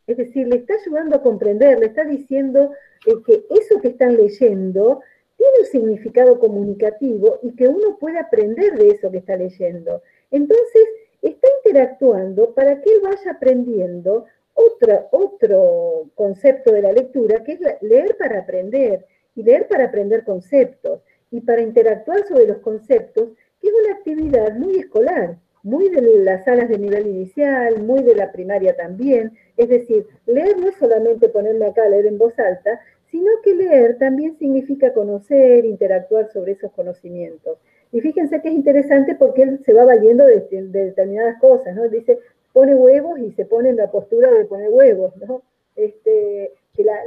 Es 0.06 0.18
decir, 0.18 0.46
le 0.46 0.56
está 0.56 0.75
ayudando 0.75 1.16
a 1.16 1.23
comprender, 1.23 1.78
le 1.78 1.87
está 1.87 2.04
diciendo 2.04 2.73
eh, 3.06 3.14
que 3.26 3.46
eso 3.50 3.80
que 3.80 3.88
están 3.88 4.14
leyendo 4.16 5.00
tiene 5.37 5.52
un 5.61 5.66
significado 5.66 6.38
comunicativo 6.38 7.38
y 7.42 7.54
que 7.56 7.68
uno 7.68 7.99
puede 7.99 8.18
aprender 8.18 8.76
de 8.76 8.90
eso 8.90 9.11
que 9.11 9.18
está 9.18 9.37
leyendo. 9.37 10.02
Entonces, 10.31 10.83
está 11.23 11.49
interactuando 11.59 12.54
para 12.54 12.81
que 12.81 12.93
él 12.93 13.00
vaya 13.02 13.33
aprendiendo 13.33 14.26
otro 14.54 16.11
concepto 16.14 16.73
de 16.73 16.83
la 16.83 16.93
lectura, 16.93 17.43
que 17.43 17.52
es 17.52 17.61
leer 17.81 18.16
para 18.16 18.40
aprender, 18.40 19.07
y 19.35 19.43
leer 19.43 19.66
para 19.69 19.87
aprender 19.87 20.25
conceptos, 20.25 21.00
y 21.31 21.40
para 21.40 21.62
interactuar 21.62 22.26
sobre 22.26 22.47
los 22.47 22.59
conceptos, 22.59 23.31
que 23.61 23.69
es 23.69 23.75
una 23.85 23.95
actividad 23.95 24.52
muy 24.57 24.78
escolar, 24.78 25.37
muy 25.64 25.88
de 25.88 26.00
las 26.23 26.45
salas 26.45 26.69
de 26.69 26.78
nivel 26.78 27.07
inicial, 27.07 27.83
muy 27.83 28.02
de 28.02 28.14
la 28.14 28.31
primaria 28.31 28.76
también. 28.76 29.33
Es 29.57 29.69
decir, 29.69 30.07
leer 30.26 30.59
no 30.59 30.69
es 30.69 30.76
solamente 30.76 31.28
ponerme 31.28 31.66
acá 31.66 31.85
a 31.85 31.88
leer 31.88 32.07
en 32.07 32.19
voz 32.19 32.38
alta, 32.38 32.81
sino 33.11 33.31
que 33.43 33.54
leer 33.54 33.99
también 33.99 34.37
significa 34.38 34.93
conocer, 34.93 35.64
interactuar 35.64 36.31
sobre 36.33 36.52
esos 36.52 36.71
conocimientos. 36.73 37.59
Y 37.95 38.01
fíjense 38.01 38.43
que 38.43 38.49
es 38.49 38.55
interesante 38.55 39.15
porque 39.15 39.43
él 39.43 39.61
se 39.65 39.73
va 39.73 39.85
valiendo 39.85 40.27
de, 40.27 40.41
determinadas 40.51 41.39
cosas, 41.39 41.77
¿no? 41.77 41.89
Dice, 41.89 42.19
pone 42.53 42.75
huevos 42.75 43.21
y 43.21 43.31
se 43.35 43.45
pone 43.45 43.69
en 43.69 43.77
la 43.77 43.89
postura 43.89 44.33
de 44.33 44.47
poner 44.47 44.69
huevos, 44.69 45.17
¿no? 45.19 45.43
Este, 45.77 46.53
que 46.75 46.83
la, 46.83 47.01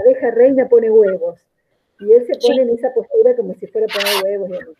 abeja 0.00 0.30
reina 0.30 0.70
pone 0.70 0.90
huevos. 0.90 1.46
Y 2.00 2.12
él 2.12 2.26
se 2.26 2.32
pone 2.38 2.62
en 2.62 2.70
esa 2.70 2.94
postura 2.94 3.36
como 3.36 3.52
si 3.56 3.66
fuera 3.66 3.88
a 3.90 4.22
poner 4.22 4.40
huevos. 4.40 4.78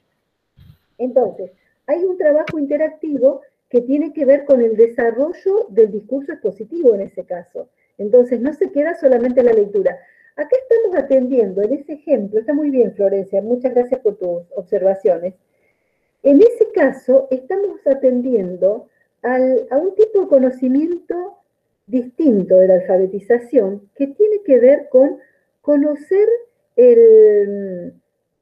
Entonces, 0.97 1.51
hay 1.87 2.03
un 2.03 2.17
trabajo 2.17 2.59
interactivo 2.59 3.43
que 3.69 3.83
tiene 3.83 4.15
que 4.15 4.25
ver 4.25 4.47
con 4.47 4.63
el 4.63 4.75
desarrollo 4.75 5.67
del 5.69 5.93
discurso 5.93 6.33
expositivo 6.33 6.95
en 6.95 7.03
ese 7.03 7.25
caso. 7.25 7.69
Entonces, 7.99 8.41
no 8.41 8.55
se 8.55 8.73
queda 8.73 8.95
solamente 8.95 9.43
la 9.43 9.53
lectura. 9.53 9.99
Acá 10.37 10.55
estamos 10.61 10.95
atendiendo 11.03 11.63
en 11.63 11.73
ese 11.73 11.95
ejemplo, 11.95 12.39
está 12.39 12.53
muy 12.53 12.69
bien 12.71 12.95
Florencia, 12.95 13.41
muchas 13.41 13.73
gracias 13.73 14.01
por 14.01 14.17
tus 14.17 14.43
observaciones. 14.55 15.35
En 16.23 16.43
ese 16.43 16.71
caso, 16.75 17.27
estamos 17.31 17.79
atendiendo 17.87 18.89
a 19.23 19.77
un 19.79 19.95
tipo 19.95 20.21
de 20.21 20.29
conocimiento 20.29 21.39
distinto 21.87 22.59
de 22.59 22.69
la 22.69 22.75
alfabetización 22.75 23.89
que 23.95 24.09
tiene 24.09 24.43
que 24.45 24.59
ver 24.59 24.89
con 24.91 25.19
conocer 25.63 26.29
el, 26.77 27.95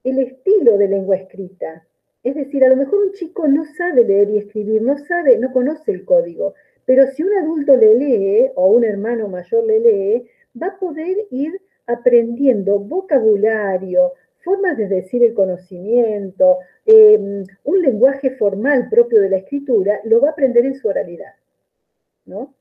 el 0.03 0.19
estilo 0.19 0.77
de 0.77 0.89
lengua 0.89 1.17
escrita, 1.17 1.87
es 2.25 2.35
decir, 2.35 2.65
a 2.65 2.69
lo 2.69 2.77
mejor 2.77 3.05
un 3.05 3.13
chico 3.13 3.47
no 3.47 3.65
sabe 3.67 4.03
leer 4.03 4.31
y 4.31 4.39
escribir, 4.39 4.83
no 4.83 4.99
sabe, 4.99 5.39
no 5.39 5.53
conoce 5.53 5.93
el 5.93 6.05
código, 6.05 6.55
pero 6.87 7.07
si 7.07 7.23
un 7.23 7.35
adulto 7.35 7.77
le 7.77 7.95
lee 7.95 8.51
o 8.57 8.67
un 8.67 8.85
hermano 8.85 9.29
mayor 9.29 9.65
le 9.65 9.79
lee, 9.79 10.29
va 10.61 10.69
a 10.69 10.79
poder 10.79 11.17
ir 11.31 11.61
aprendiendo 11.87 12.79
vocabulario, 12.79 14.13
formas 14.43 14.77
de 14.77 14.89
decir 14.89 15.23
el 15.23 15.35
conocimiento, 15.35 16.59
em, 16.85 17.45
un 17.65 17.83
lenguaje 17.83 18.31
formal 18.31 18.89
propio 18.91 19.21
de 19.21 19.31
la 19.31 19.39
escritura, 19.39 20.01
lo 20.05 20.21
va 20.21 20.29
a 20.29 20.33
aprender 20.33 20.67
en 20.67 20.75
su 20.75 20.89
oralidad. 20.89 21.35
¿no? 22.27 22.55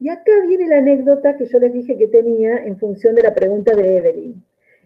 Y 0.00 0.08
acá 0.08 0.32
viene 0.46 0.68
la 0.68 0.78
anécdota 0.78 1.36
que 1.36 1.46
yo 1.46 1.58
les 1.58 1.72
dije 1.72 1.96
que 1.96 2.06
tenía 2.06 2.58
en 2.58 2.78
función 2.78 3.14
de 3.14 3.22
la 3.22 3.34
pregunta 3.34 3.74
de 3.74 3.96
Evelyn. 3.96 4.42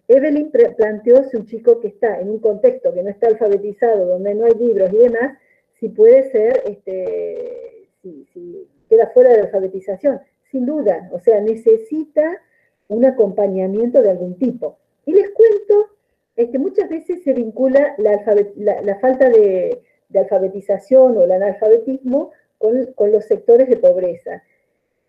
Evelyn 0.09 0.51
planteó 0.77 1.25
si 1.25 1.37
un 1.37 1.47
chico 1.47 1.81
que 1.81 1.89
está 1.89 2.21
en 2.21 2.29
un 2.29 2.39
contexto 2.39 2.93
que 2.93 3.03
no 3.03 3.11
está 3.11 3.29
alfabetizado, 3.29 4.07
donde 4.07 4.35
no 4.35 4.47
hay 4.47 4.55
libros 4.55 4.93
y 4.93 4.99
demás, 4.99 5.39
si 5.79 5.89
puede 5.89 6.31
ser, 6.31 6.63
este, 6.67 7.89
si, 8.03 8.69
queda 8.89 9.09
fuera 9.09 9.31
de 9.31 9.41
alfabetización. 9.41 10.21
Sin 10.51 10.67
duda, 10.67 11.09
o 11.13 11.19
sea, 11.19 11.41
necesita 11.41 12.41
un 12.93 13.05
acompañamiento 13.05 14.03
de 14.03 14.11
algún 14.11 14.39
tipo. 14.39 14.79
Y 15.05 15.13
les 15.13 15.31
cuento, 15.31 15.91
este, 16.37 16.59
muchas 16.59 16.89
veces 16.89 17.23
se 17.23 17.33
vincula 17.33 17.95
la, 17.99 18.19
falta 19.01 19.29
de, 19.29 19.83
alfabetización 20.15 21.17
o 21.17 21.23
el 21.23 21.33
analfabetismo 21.33 22.31
con 22.59 23.13
los 23.13 23.25
sectores 23.25 23.69
de 23.69 23.77
pobreza. 23.77 24.43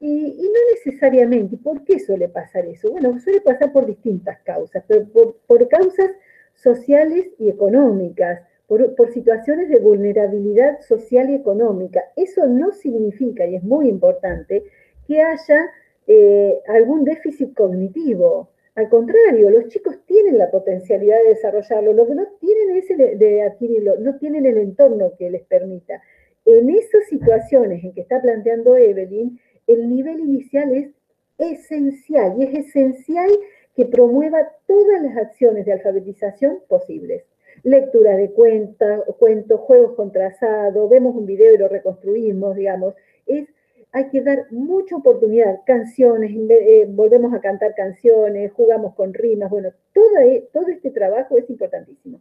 Y, 0.06 0.50
no 0.54 0.60
necesariamente, 0.74 1.56
¿por 1.56 1.86
qué 1.86 1.98
suele 1.98 2.28
pasar 2.28 2.66
eso? 2.66 2.92
Bueno, 2.92 3.18
suele 3.22 3.40
pasar 3.40 3.72
por 3.72 3.86
distintas 3.86 4.38
causas, 4.42 4.84
pero 4.86 5.08
por, 5.48 5.68
causas 5.70 6.12
sociales 6.56 7.28
y 7.40 7.48
económicas, 7.48 8.42
por, 8.68 9.14
situaciones 9.14 9.70
de 9.70 9.80
vulnerabilidad 9.80 10.82
social 10.82 11.30
y 11.30 11.36
económica. 11.36 12.04
Eso 12.18 12.46
no 12.48 12.74
significa, 12.74 13.46
y 13.48 13.56
es 13.56 13.64
muy 13.64 13.88
importante, 13.88 14.66
que 15.08 15.22
haya 15.22 15.72
eh, 16.08 16.62
algún 16.68 17.04
déficit 17.04 17.54
cognitivo. 17.54 18.50
Al 18.76 18.90
contrario, 18.90 19.50
los 19.50 19.68
chicos 19.68 19.98
tienen 20.06 20.38
la 20.38 20.50
potencialidad 20.50 21.18
de 21.24 21.30
desarrollarlo, 21.30 21.94
lo 21.94 22.08
que 22.08 22.16
no 22.16 22.28
tienen 22.40 22.78
es 22.78 23.20
de 23.20 23.42
adquirirlo, 23.44 24.00
no 24.00 24.18
tienen 24.18 24.46
el 24.46 24.58
entorno 24.58 25.14
que 25.18 25.30
les 25.30 25.44
permita. 25.44 26.02
En 26.46 26.70
esas 26.70 27.06
situaciones 27.08 27.84
en 27.84 27.94
que 27.94 28.02
está 28.02 28.22
planteando 28.22 28.76
Evelyn, 28.76 29.40
el 29.68 29.90
nivel 29.90 30.20
inicial 30.20 30.76
es 30.76 30.90
esencial 31.38 32.36
y 32.38 32.44
es 32.44 32.68
esencial 32.68 33.30
que 33.76 33.86
promueva 33.86 34.52
todas 34.68 35.02
las 35.02 35.18
acciones 35.18 35.66
de 35.66 35.74
alfabetización 35.74 36.60
posibles. 36.68 37.24
Lectura 37.64 38.18
de 38.18 38.32
cuentas, 38.32 39.02
cuentos, 39.20 39.60
juegos 39.62 39.96
con 39.96 40.12
trazado, 40.12 40.90
vemos 40.90 41.16
un 41.16 41.26
video 41.26 41.54
y 41.54 41.58
lo 41.58 41.68
reconstruimos, 41.68 42.56
digamos. 42.56 42.96
Es, 43.26 43.48
hay 43.94 44.10
que 44.10 44.22
dar 44.22 44.48
mucha 44.50 44.96
oportunidad, 44.96 45.60
canciones, 45.68 46.32
eh, 46.32 46.88
volvemos 46.90 47.32
a 47.32 47.40
cantar 47.40 47.76
canciones, 47.76 48.52
jugamos 48.52 48.96
con 48.96 49.14
rimas, 49.14 49.52
bueno, 49.52 49.70
todo, 49.94 50.18
e, 50.18 50.50
todo 50.52 50.68
este 50.68 50.90
trabajo 50.90 51.38
es 51.38 51.48
importantísimo. 51.48 52.20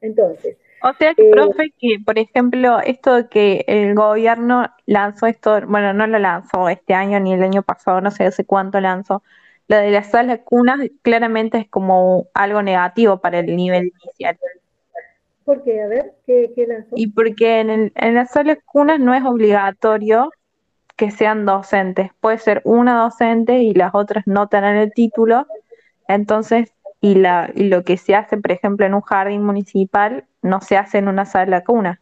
Entonces, 0.00 0.56
o 0.82 0.92
sea 0.94 1.14
que, 1.14 1.28
eh, 1.28 1.30
profe, 1.30 1.72
que 1.78 1.98
por 2.04 2.18
ejemplo, 2.18 2.80
esto 2.80 3.14
de 3.14 3.28
que 3.28 3.64
el 3.68 3.94
gobierno 3.94 4.66
lanzó 4.86 5.26
esto, 5.26 5.60
bueno, 5.68 5.92
no 5.92 6.08
lo 6.08 6.18
lanzó 6.18 6.68
este 6.68 6.94
año 6.94 7.20
ni 7.20 7.32
el 7.32 7.44
año 7.44 7.62
pasado, 7.62 8.00
no 8.00 8.10
sé 8.10 8.24
hace 8.24 8.44
cuánto 8.44 8.80
lanzó, 8.80 9.22
lo 9.68 9.76
de 9.76 9.92
las 9.92 10.10
salas 10.10 10.40
cunas 10.44 10.80
claramente 11.02 11.58
es 11.58 11.68
como 11.68 12.26
algo 12.34 12.60
negativo 12.60 13.20
para 13.20 13.38
el 13.38 13.54
nivel 13.54 13.92
inicial. 14.02 14.36
¿Por 15.44 15.62
qué? 15.62 15.80
A 15.80 15.86
ver, 15.86 16.12
¿qué, 16.26 16.52
lanzó? 16.66 16.96
Y 16.96 17.06
porque 17.12 17.60
en, 17.60 17.70
el, 17.70 17.92
en 17.94 18.14
las 18.14 18.32
salas 18.32 18.58
cunas 18.66 18.98
no 18.98 19.14
es 19.14 19.22
obligatorio 19.24 20.30
que 20.96 21.10
sean 21.10 21.46
docentes. 21.46 22.10
Puede 22.20 22.38
ser 22.38 22.62
una 22.64 23.02
docente 23.02 23.58
y 23.58 23.74
las 23.74 23.94
otras 23.94 24.26
no 24.26 24.48
tener 24.48 24.76
el 24.76 24.92
título. 24.92 25.46
Entonces, 26.08 26.72
y, 27.00 27.16
la, 27.16 27.50
y 27.54 27.64
lo 27.64 27.84
que 27.84 27.96
se 27.96 28.14
hace, 28.14 28.36
por 28.36 28.52
ejemplo, 28.52 28.86
en 28.86 28.94
un 28.94 29.02
jardín 29.02 29.42
municipal, 29.42 30.24
no 30.42 30.60
se 30.60 30.76
hace 30.76 30.98
en 30.98 31.08
una 31.08 31.26
sala 31.26 31.62
cuna. 31.62 32.00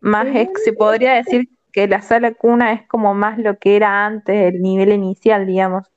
Más 0.00 0.26
se 0.64 0.72
podría 0.72 1.14
decir 1.14 1.48
que 1.72 1.88
la 1.88 2.02
sala 2.02 2.32
cuna 2.34 2.72
es 2.72 2.86
como 2.86 3.14
más 3.14 3.38
lo 3.38 3.58
que 3.58 3.76
era 3.76 4.04
antes, 4.04 4.52
el 4.54 4.62
nivel 4.62 4.92
inicial, 4.92 5.46
digamos, 5.46 5.90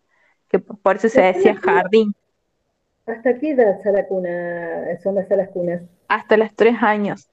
que 0.50 0.60
por 0.60 0.96
eso 0.96 1.10
se 1.10 1.22
decía 1.22 1.56
jardín. 1.56 2.16
¿Hasta 3.06 3.38
qué 3.38 3.52
edad 3.52 3.82
sala 3.84 4.06
cuna 4.06 4.98
son 5.04 5.16
las 5.16 5.28
salas 5.28 5.50
cunas? 5.50 5.82
Hasta 6.08 6.38
los 6.38 6.54
tres 6.56 6.76
años. 6.82 7.30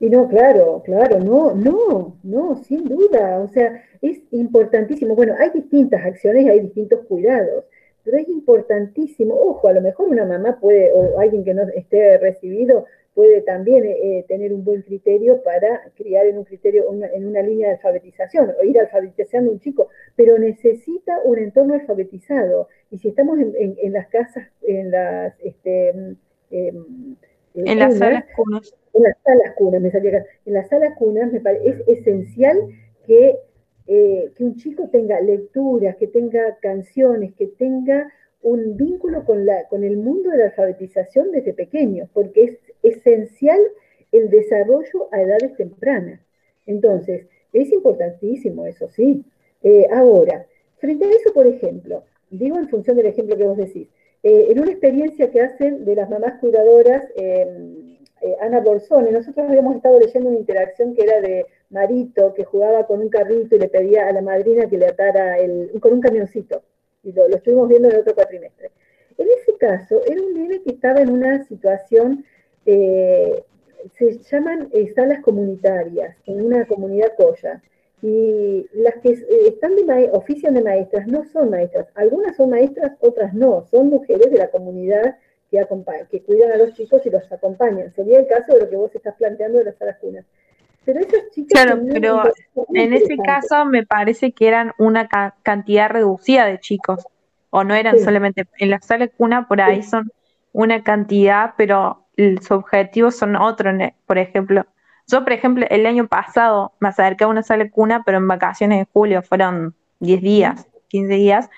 Y 0.00 0.10
no, 0.10 0.28
claro, 0.28 0.82
claro, 0.84 1.20
no, 1.20 1.54
no, 1.54 2.16
no, 2.22 2.56
sin 2.64 2.84
duda. 2.84 3.40
O 3.40 3.48
sea, 3.48 3.82
es 4.02 4.20
importantísimo. 4.32 5.14
Bueno, 5.14 5.34
hay 5.38 5.50
distintas 5.50 6.04
acciones 6.04 6.44
y 6.44 6.48
hay 6.48 6.60
distintos 6.60 7.00
cuidados 7.06 7.64
pero 8.04 8.18
es 8.18 8.28
importantísimo, 8.28 9.34
ojo, 9.34 9.66
a 9.68 9.72
lo 9.72 9.80
mejor 9.80 10.08
una 10.08 10.26
mamá 10.26 10.60
puede, 10.60 10.92
o 10.92 11.18
alguien 11.18 11.42
que 11.42 11.54
no 11.54 11.62
esté 11.74 12.18
recibido, 12.18 12.84
puede 13.14 13.40
también 13.40 13.84
eh, 13.84 14.18
eh, 14.18 14.24
tener 14.28 14.52
un 14.52 14.62
buen 14.62 14.82
criterio 14.82 15.42
para 15.42 15.90
criar 15.96 16.26
en 16.26 16.36
un 16.36 16.44
criterio, 16.44 16.84
en 16.92 17.26
una 17.26 17.40
línea 17.40 17.68
de 17.68 17.74
alfabetización, 17.74 18.54
o 18.60 18.64
ir 18.64 18.78
alfabetizando 18.78 19.50
a 19.50 19.54
un 19.54 19.60
chico, 19.60 19.88
pero 20.16 20.38
necesita 20.38 21.20
un 21.24 21.38
entorno 21.38 21.74
alfabetizado. 21.74 22.68
Y 22.90 22.98
si 22.98 23.08
estamos 23.08 23.38
en, 23.38 23.92
las 23.92 24.08
casas, 24.08 24.48
en 24.62 24.90
las, 24.90 25.34
este, 25.40 25.88
em, 26.50 27.16
en 27.54 27.78
las 27.78 27.96
salas 27.96 28.24
cunas. 28.36 28.74
En 28.94 29.02
las 29.02 29.16
salas 29.24 29.54
cunas, 29.56 29.82
me 29.82 29.90
salía 29.90 30.24
En 30.46 30.54
las 30.54 30.68
salas 30.68 30.96
cunas 30.96 31.32
me 31.32 31.40
parece, 31.40 31.82
es 31.86 31.98
esencial 31.98 32.56
que, 33.06 33.36
eh, 33.86 34.32
que 34.36 34.44
un 34.44 34.56
chico 34.56 34.88
tenga 34.90 35.20
lecturas, 35.20 35.96
que 35.96 36.06
tenga 36.06 36.56
canciones, 36.62 37.34
que 37.34 37.48
tenga 37.48 38.08
un 38.42 38.76
vínculo 38.76 39.24
con, 39.24 39.46
la, 39.46 39.66
con 39.68 39.84
el 39.84 39.96
mundo 39.96 40.30
de 40.30 40.38
la 40.38 40.44
alfabetización 40.46 41.32
desde 41.32 41.54
pequeño, 41.54 42.08
porque 42.12 42.44
es 42.44 42.58
esencial 42.82 43.58
el 44.12 44.30
desarrollo 44.30 45.08
a 45.10 45.22
edades 45.22 45.56
tempranas. 45.56 46.20
Entonces, 46.66 47.26
es 47.52 47.72
importantísimo 47.72 48.66
eso, 48.66 48.88
sí. 48.90 49.24
Eh, 49.62 49.86
ahora, 49.90 50.46
frente 50.76 51.06
a 51.06 51.10
eso, 51.10 51.32
por 51.32 51.46
ejemplo, 51.46 52.04
digo 52.30 52.58
en 52.58 52.68
función 52.68 52.96
del 52.96 53.06
ejemplo 53.06 53.36
que 53.36 53.44
vos 53.44 53.56
decís, 53.56 53.88
eh, 54.22 54.46
en 54.50 54.60
una 54.60 54.70
experiencia 54.70 55.30
que 55.30 55.40
hacen 55.40 55.84
de 55.84 55.94
las 55.94 56.08
mamás 56.10 56.38
cuidadoras, 56.40 57.04
em, 57.16 57.96
eh, 58.24 58.36
Ana 58.40 58.60
Borsone, 58.60 59.12
nosotros 59.12 59.46
habíamos 59.46 59.76
estado 59.76 60.00
leyendo 60.00 60.30
una 60.30 60.38
interacción 60.38 60.94
que 60.94 61.02
era 61.02 61.20
de 61.20 61.44
Marito, 61.68 62.32
que 62.32 62.44
jugaba 62.44 62.86
con 62.86 63.00
un 63.00 63.10
carrito 63.10 63.54
y 63.54 63.58
le 63.58 63.68
pedía 63.68 64.08
a 64.08 64.12
la 64.12 64.22
madrina 64.22 64.66
que 64.66 64.78
le 64.78 64.86
atara 64.86 65.38
el, 65.38 65.70
con 65.80 65.92
un 65.92 66.00
camioncito. 66.00 66.62
Y 67.02 67.12
lo, 67.12 67.26
estuvimos 67.26 67.68
viendo 67.68 67.88
en 67.88 67.94
el 67.96 68.00
otro 68.00 68.14
cuatrimestre. 68.14 68.70
En 69.18 69.28
ese 69.28 69.58
caso, 69.58 70.00
era 70.06 70.22
un 70.22 70.32
nene 70.32 70.62
que 70.62 70.70
estaba 70.70 71.00
en 71.02 71.10
una 71.10 71.44
situación, 71.44 72.24
eh, 72.64 73.44
se 73.98 74.18
llaman 74.18 74.70
salas 74.94 75.20
comunitarias, 75.20 76.16
en 76.24 76.40
una 76.40 76.66
comunidad 76.66 77.12
coya 77.18 77.62
y 78.00 78.66
las 78.72 78.96
que 78.96 79.10
eh, 79.10 79.26
están 79.48 79.76
de 79.76 80.10
ofician 80.12 80.54
de 80.54 80.62
maestras 80.62 81.06
no 81.06 81.24
son 81.24 81.50
maestras. 81.50 81.88
Algunas 81.94 82.36
son 82.36 82.50
maestras, 82.50 82.92
otras 83.00 83.32
no. 83.32 83.66
Son 83.70 83.88
mujeres 83.88 84.30
de 84.30 84.36
la 84.38 84.50
comunidad 84.50 85.16
que, 85.60 86.06
que 86.10 86.22
cuidan 86.22 86.52
a 86.52 86.56
los 86.56 86.74
chicos 86.74 87.04
y 87.04 87.10
los 87.10 87.30
acompañan. 87.30 87.92
Sería 87.94 88.20
el 88.20 88.26
caso 88.26 88.54
de 88.54 88.60
lo 88.60 88.70
que 88.70 88.76
vos 88.76 88.94
estás 88.94 89.14
planteando 89.16 89.58
de 89.58 89.64
las 89.64 89.76
salas 89.76 89.98
cunas. 90.00 90.24
Pero 90.84 91.00
esas 91.00 91.30
chicas... 91.30 91.64
Claro, 91.64 91.80
pero 91.90 92.22
en 92.74 92.92
ese 92.92 93.16
caso 93.16 93.64
me 93.64 93.86
parece 93.86 94.32
que 94.32 94.48
eran 94.48 94.72
una 94.78 95.08
cantidad 95.42 95.88
reducida 95.88 96.46
de 96.46 96.58
chicos. 96.58 97.06
O 97.50 97.64
no 97.64 97.74
eran 97.74 97.98
solamente... 97.98 98.46
En 98.58 98.70
las 98.70 98.84
salas 98.84 99.10
cuna 99.16 99.48
por 99.48 99.60
ahí 99.60 99.82
son 99.82 100.10
una 100.52 100.82
cantidad, 100.82 101.54
pero 101.56 102.04
sus 102.16 102.50
objetivos 102.50 103.16
son 103.16 103.36
otros. 103.36 103.74
Por 104.06 104.18
ejemplo, 104.18 104.66
yo, 105.06 105.22
por 105.22 105.32
ejemplo, 105.32 105.66
el 105.68 105.86
año 105.86 106.06
pasado 106.08 106.72
me 106.80 106.88
acerqué 106.88 107.24
a 107.24 107.28
una 107.28 107.42
sala 107.42 107.68
cuna, 107.70 108.02
pero 108.04 108.18
en 108.18 108.28
vacaciones 108.28 108.78
de 108.78 108.88
julio 108.92 109.22
fueron 109.22 109.74
10 110.00 110.22
días, 110.22 110.66
15 110.88 111.14
días, 111.14 111.50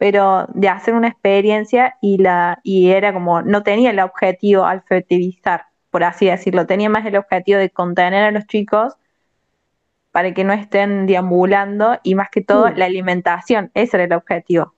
pero 0.00 0.46
de 0.54 0.70
hacer 0.70 0.94
una 0.94 1.08
experiencia 1.08 1.98
y, 2.00 2.16
la, 2.16 2.58
y 2.62 2.88
era 2.88 3.12
como, 3.12 3.42
no 3.42 3.62
tenía 3.62 3.90
el 3.90 4.00
objetivo 4.00 4.64
alfabetizar, 4.64 5.66
por 5.90 6.04
así 6.04 6.24
decirlo, 6.24 6.64
tenía 6.64 6.88
más 6.88 7.04
el 7.04 7.18
objetivo 7.18 7.58
de 7.58 7.68
contener 7.68 8.24
a 8.24 8.30
los 8.30 8.46
chicos 8.46 8.94
para 10.10 10.32
que 10.32 10.42
no 10.42 10.54
estén 10.54 11.04
deambulando 11.04 11.98
y 12.02 12.14
más 12.14 12.30
que 12.30 12.40
todo 12.40 12.70
la 12.70 12.86
alimentación, 12.86 13.70
ese 13.74 13.98
era 13.98 14.04
el 14.04 14.12
objetivo. 14.14 14.74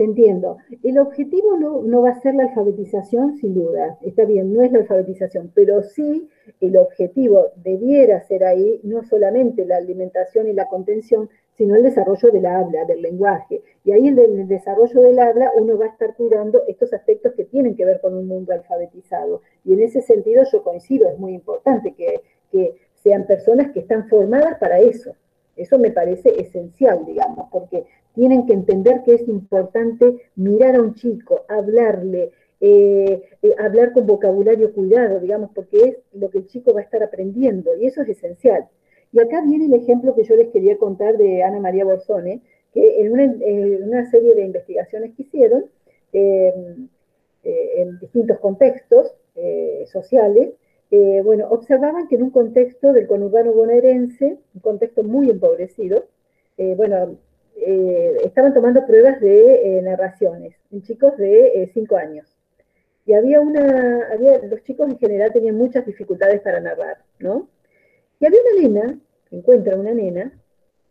Te 0.00 0.04
entiendo. 0.04 0.56
El 0.82 0.98
objetivo 0.98 1.58
no, 1.58 2.00
va 2.00 2.08
a 2.08 2.20
ser 2.22 2.34
la 2.34 2.44
alfabetización, 2.44 3.36
sin 3.36 3.52
duda. 3.52 3.98
Está 4.00 4.24
bien, 4.24 4.50
no 4.50 4.62
es 4.62 4.72
la 4.72 4.78
alfabetización, 4.78 5.52
pero 5.54 5.82
sí 5.82 6.26
el 6.62 6.78
objetivo 6.78 7.48
debiera 7.56 8.22
ser 8.22 8.44
ahí 8.44 8.80
no 8.82 9.04
solamente 9.04 9.66
la 9.66 9.76
alimentación 9.76 10.48
y 10.48 10.54
la 10.54 10.68
contención, 10.68 11.28
sino 11.58 11.76
el 11.76 11.82
desarrollo 11.82 12.30
del 12.30 12.46
habla, 12.46 12.86
del 12.86 13.02
lenguaje. 13.02 13.62
Y 13.84 13.92
ahí 13.92 14.08
en 14.08 14.18
el 14.18 14.48
desarrollo 14.48 15.02
del 15.02 15.18
habla 15.18 15.52
uno 15.54 15.76
va 15.76 15.84
a 15.84 15.90
estar 15.90 16.16
cuidando 16.16 16.62
estos 16.66 16.94
aspectos 16.94 17.34
que 17.34 17.44
tienen 17.44 17.76
que 17.76 17.84
ver 17.84 18.00
con 18.00 18.14
un 18.14 18.26
mundo 18.26 18.54
alfabetizado. 18.54 19.42
Y 19.66 19.74
en 19.74 19.82
ese 19.82 20.00
sentido 20.00 20.44
yo 20.50 20.62
coincido, 20.62 21.10
es 21.10 21.18
muy 21.18 21.34
importante 21.34 21.92
que 21.92 22.22
sean 23.02 23.26
personas 23.26 23.70
que 23.72 23.80
están 23.80 24.08
formadas 24.08 24.56
para 24.58 24.80
eso. 24.80 25.14
Eso 25.56 25.78
me 25.78 25.90
parece 25.90 26.40
esencial, 26.40 27.04
digamos, 27.04 27.48
porque 27.50 27.84
tienen 28.14 28.46
que 28.46 28.52
entender 28.52 29.02
que 29.04 29.14
es 29.14 29.28
importante 29.28 30.22
mirar 30.36 30.76
a 30.76 30.82
un 30.82 30.94
chico, 30.94 31.44
hablarle, 31.48 32.32
eh, 32.60 33.22
eh, 33.42 33.54
hablar 33.58 33.92
con 33.92 34.06
vocabulario 34.06 34.72
cuidado, 34.72 35.20
digamos, 35.20 35.50
porque 35.54 35.78
es 35.78 35.96
lo 36.12 36.30
que 36.30 36.38
el 36.38 36.46
chico 36.46 36.74
va 36.74 36.80
a 36.80 36.84
estar 36.84 37.02
aprendiendo 37.02 37.76
y 37.76 37.86
eso 37.86 38.02
es 38.02 38.10
esencial. 38.10 38.68
Y 39.12 39.20
acá 39.20 39.42
viene 39.42 39.66
el 39.66 39.74
ejemplo 39.74 40.14
que 40.14 40.24
yo 40.24 40.36
les 40.36 40.48
quería 40.48 40.76
contar 40.76 41.16
de 41.16 41.42
Ana 41.42 41.58
María 41.58 41.84
Borzone, 41.84 42.42
que 42.72 43.00
en 43.00 43.12
una, 43.12 44.10
serie 44.10 44.34
de 44.34 44.44
investigaciones 44.44 45.14
que 45.16 45.22
hicieron, 45.22 45.64
eh, 46.12 46.52
en 47.42 47.98
distintos 47.98 48.38
contextos 48.38 49.14
sociales, 49.86 50.50
bueno, 50.90 51.48
observaban 51.50 52.08
que 52.08 52.16
en 52.16 52.24
un 52.24 52.30
contexto 52.30 52.92
del 52.92 53.06
conurbano 53.06 53.52
bonaerense, 53.52 54.38
un 54.54 54.60
contexto 54.60 55.02
muy 55.02 55.30
empobrecido, 55.30 56.06
bueno, 56.76 57.16
eh, 57.62 58.16
estaban 58.24 58.54
tomando 58.54 58.86
pruebas 58.86 59.20
de 59.20 59.78
eh, 59.78 59.82
narraciones 59.82 60.56
en 60.70 60.82
chicos 60.82 61.16
de 61.18 61.70
5 61.72 61.98
eh, 61.98 62.00
años. 62.00 62.26
Y 63.04 63.12
había 63.12 63.40
una, 63.40 64.08
los 64.48 64.62
chicos 64.62 64.88
en 64.88 64.98
general 64.98 65.32
tenían 65.32 65.56
muchas 65.56 65.84
dificultades 65.84 66.40
para 66.40 66.60
narrar, 66.60 66.98
¿no? 67.18 67.48
Y 68.18 68.26
había 68.26 68.40
una 68.40 68.62
nena, 68.62 68.98
encuentra 69.30 69.76
una 69.76 69.92
nena, 69.92 70.32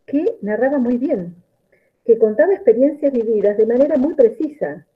que 0.06 0.36
narraba 0.42 0.78
muy 0.78 0.96
bien, 0.96 1.36
que 2.04 2.18
contaba 2.18 2.52
experiencias 2.52 3.12
vividas 3.12 3.56
de 3.56 3.66
manera 3.66 3.96
muy 3.96 4.14
precisa, 4.14 4.86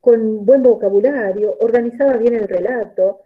con 0.00 0.46
buen 0.46 0.62
vocabulario, 0.62 1.56
organizaba 1.60 2.16
bien 2.16 2.34
el 2.34 2.48
relato, 2.48 3.20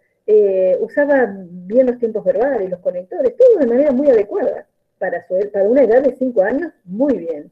usaba 0.79 1.33
bien 1.39 1.87
los 1.87 1.99
tiempos 1.99 2.23
verbales, 2.23 2.69
los 2.69 2.79
conectores, 2.79 3.35
todo 3.37 3.59
de 3.59 3.67
manera 3.67 3.91
muy 3.91 4.09
adecuada. 4.09 4.67
Para, 4.99 5.25
una 5.63 5.83
edad 5.83 6.01
de 6.01 6.15
5 6.15 6.41
años, 6.41 6.73
muy 6.83 7.17
bien. 7.17 7.51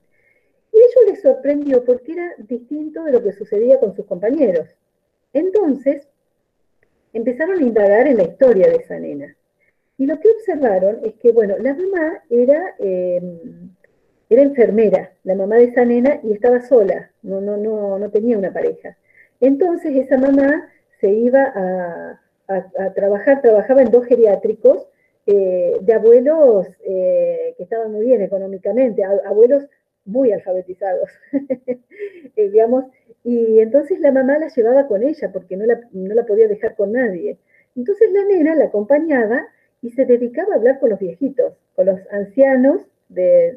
Y 0.74 0.78
ello 0.78 1.12
les 1.12 1.22
sorprendió 1.22 1.86
porque 1.86 2.14
era 2.14 2.34
distinto 2.40 3.04
de 3.04 3.12
lo 3.12 3.24
que 3.24 3.34
sucedía 3.34 3.80
con 3.80 3.96
sus 3.96 4.06
compañeros. 4.06 4.68
Entonces, 5.32 6.08
empezaron 7.14 7.60
a 7.60 7.64
indagar 7.64 8.08
en 8.08 8.18
la 8.18 8.24
historia 8.24 8.68
de 8.68 8.78
esa 8.78 9.00
nena. 9.00 9.36
Y 9.98 10.06
lo 10.06 10.20
que 10.20 10.30
observaron 10.30 11.00
es 11.04 11.14
que, 11.16 11.32
bueno, 11.32 11.56
la 11.60 11.74
mamá 11.74 12.24
era, 12.30 12.76
em, 12.80 13.70
era 14.30 14.42
enfermera, 14.42 15.14
la 15.24 15.36
mamá 15.36 15.56
de 15.56 15.66
esa 15.66 15.86
nena, 15.86 16.20
y 16.24 16.34
estaba 16.34 16.62
sola, 16.62 17.12
no, 17.22 17.40
no, 17.40 17.56
no, 17.58 17.98
no 18.00 18.10
tenía 18.10 18.38
una 18.38 18.52
pareja. 18.52 18.98
Entonces 19.40 19.96
esa 19.96 20.18
mamá 20.18 20.70
se 21.00 21.10
iba 21.10 21.44
a, 21.56 22.20
trabajar, 22.96 23.42
trabajaba 23.42 23.82
en 23.82 23.92
dos 23.92 24.06
geriátricos 24.06 24.88
eh, 25.28 25.78
de 25.82 25.94
abuelos 25.94 26.68
eh, 26.86 27.56
que 27.58 27.64
estaban 27.64 27.92
muy 27.92 28.06
bien 28.06 28.22
económicamente, 28.22 29.04
abuelos 29.04 29.68
muy 30.06 30.32
alfabetizados, 30.32 31.10
eh, 32.36 32.50
digamos, 32.50 32.86
y 33.24 33.60
entonces 33.60 34.00
la 34.00 34.12
mamá 34.12 34.38
la 34.38 34.50
llevaba 34.50 34.88
con 34.88 35.02
ella 35.02 35.32
porque 35.32 35.58
no 35.58 35.66
la, 35.66 35.82
no 35.94 36.14
la 36.14 36.28
podía 36.28 36.48
dejar 36.48 36.76
con 36.76 36.92
nadie. 36.92 37.40
Entonces 37.76 38.12
la 38.12 38.24
nena 38.24 38.54
la 38.54 38.66
acompañaba 38.66 39.48
y 39.82 39.90
se 39.90 40.06
dedicaba 40.06 40.54
a 40.54 40.58
hablar 40.58 40.80
con 40.80 40.92
los 40.92 41.00
viejitos, 41.00 41.54
con 41.76 41.88
los 41.88 42.00
ancianos 42.12 42.82
de, 43.10 43.52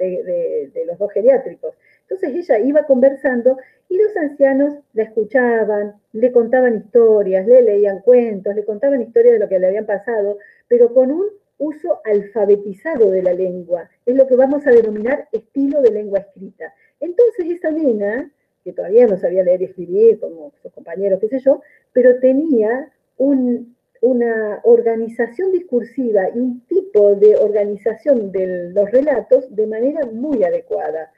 de, 0.72 0.84
los 0.86 0.98
dos 0.98 1.12
geriátricos. 1.12 1.74
Entonces 2.10 2.48
ella 2.48 2.58
iba 2.60 2.84
conversando 2.84 3.58
y 3.88 3.98
los 3.98 4.16
ancianos 4.16 4.74
la 4.94 5.02
escuchaban, 5.02 5.94
le 6.12 6.32
contaban 6.32 6.76
historias, 6.76 7.46
le 7.46 7.60
leían 7.60 8.00
cuentos, 8.00 8.54
le 8.54 8.64
contaban 8.64 9.02
historias 9.02 9.34
de 9.34 9.40
lo 9.40 9.48
que 9.48 9.58
le 9.58 9.66
habían 9.66 9.84
pasado, 9.84 10.38
pero 10.68 10.94
con 10.94 11.12
un 11.12 11.26
uso 11.58 12.00
alfabetizado 12.04 13.10
de 13.10 13.22
la 13.22 13.34
lengua, 13.34 13.90
es 14.06 14.16
lo 14.16 14.26
que 14.26 14.36
vamos 14.36 14.66
a 14.66 14.70
denominar 14.70 15.28
estilo 15.32 15.82
de 15.82 15.90
lengua 15.90 16.20
escrita. 16.20 16.72
Entonces 17.00 17.46
esa 17.50 17.70
nena, 17.70 18.30
que 18.64 18.72
todavía 18.72 19.06
no 19.06 19.18
sabía 19.18 19.42
leer 19.42 19.62
y 19.62 19.66
escribir 19.66 20.18
como 20.18 20.52
sus 20.62 20.72
compañeros, 20.72 21.20
qué 21.20 21.28
sé 21.28 21.40
yo, 21.40 21.60
pero 21.92 22.20
tenía 22.20 22.90
una 23.18 24.60
organización 24.62 25.52
discursiva 25.52 26.30
y 26.34 26.38
un 26.38 26.60
tipo 26.66 27.16
de 27.16 27.36
organización 27.36 28.30
de 28.32 28.70
los 28.72 28.90
relatos 28.92 29.54
de 29.54 29.66
manera 29.66 30.06
muy 30.06 30.44
adecuada, 30.44 31.12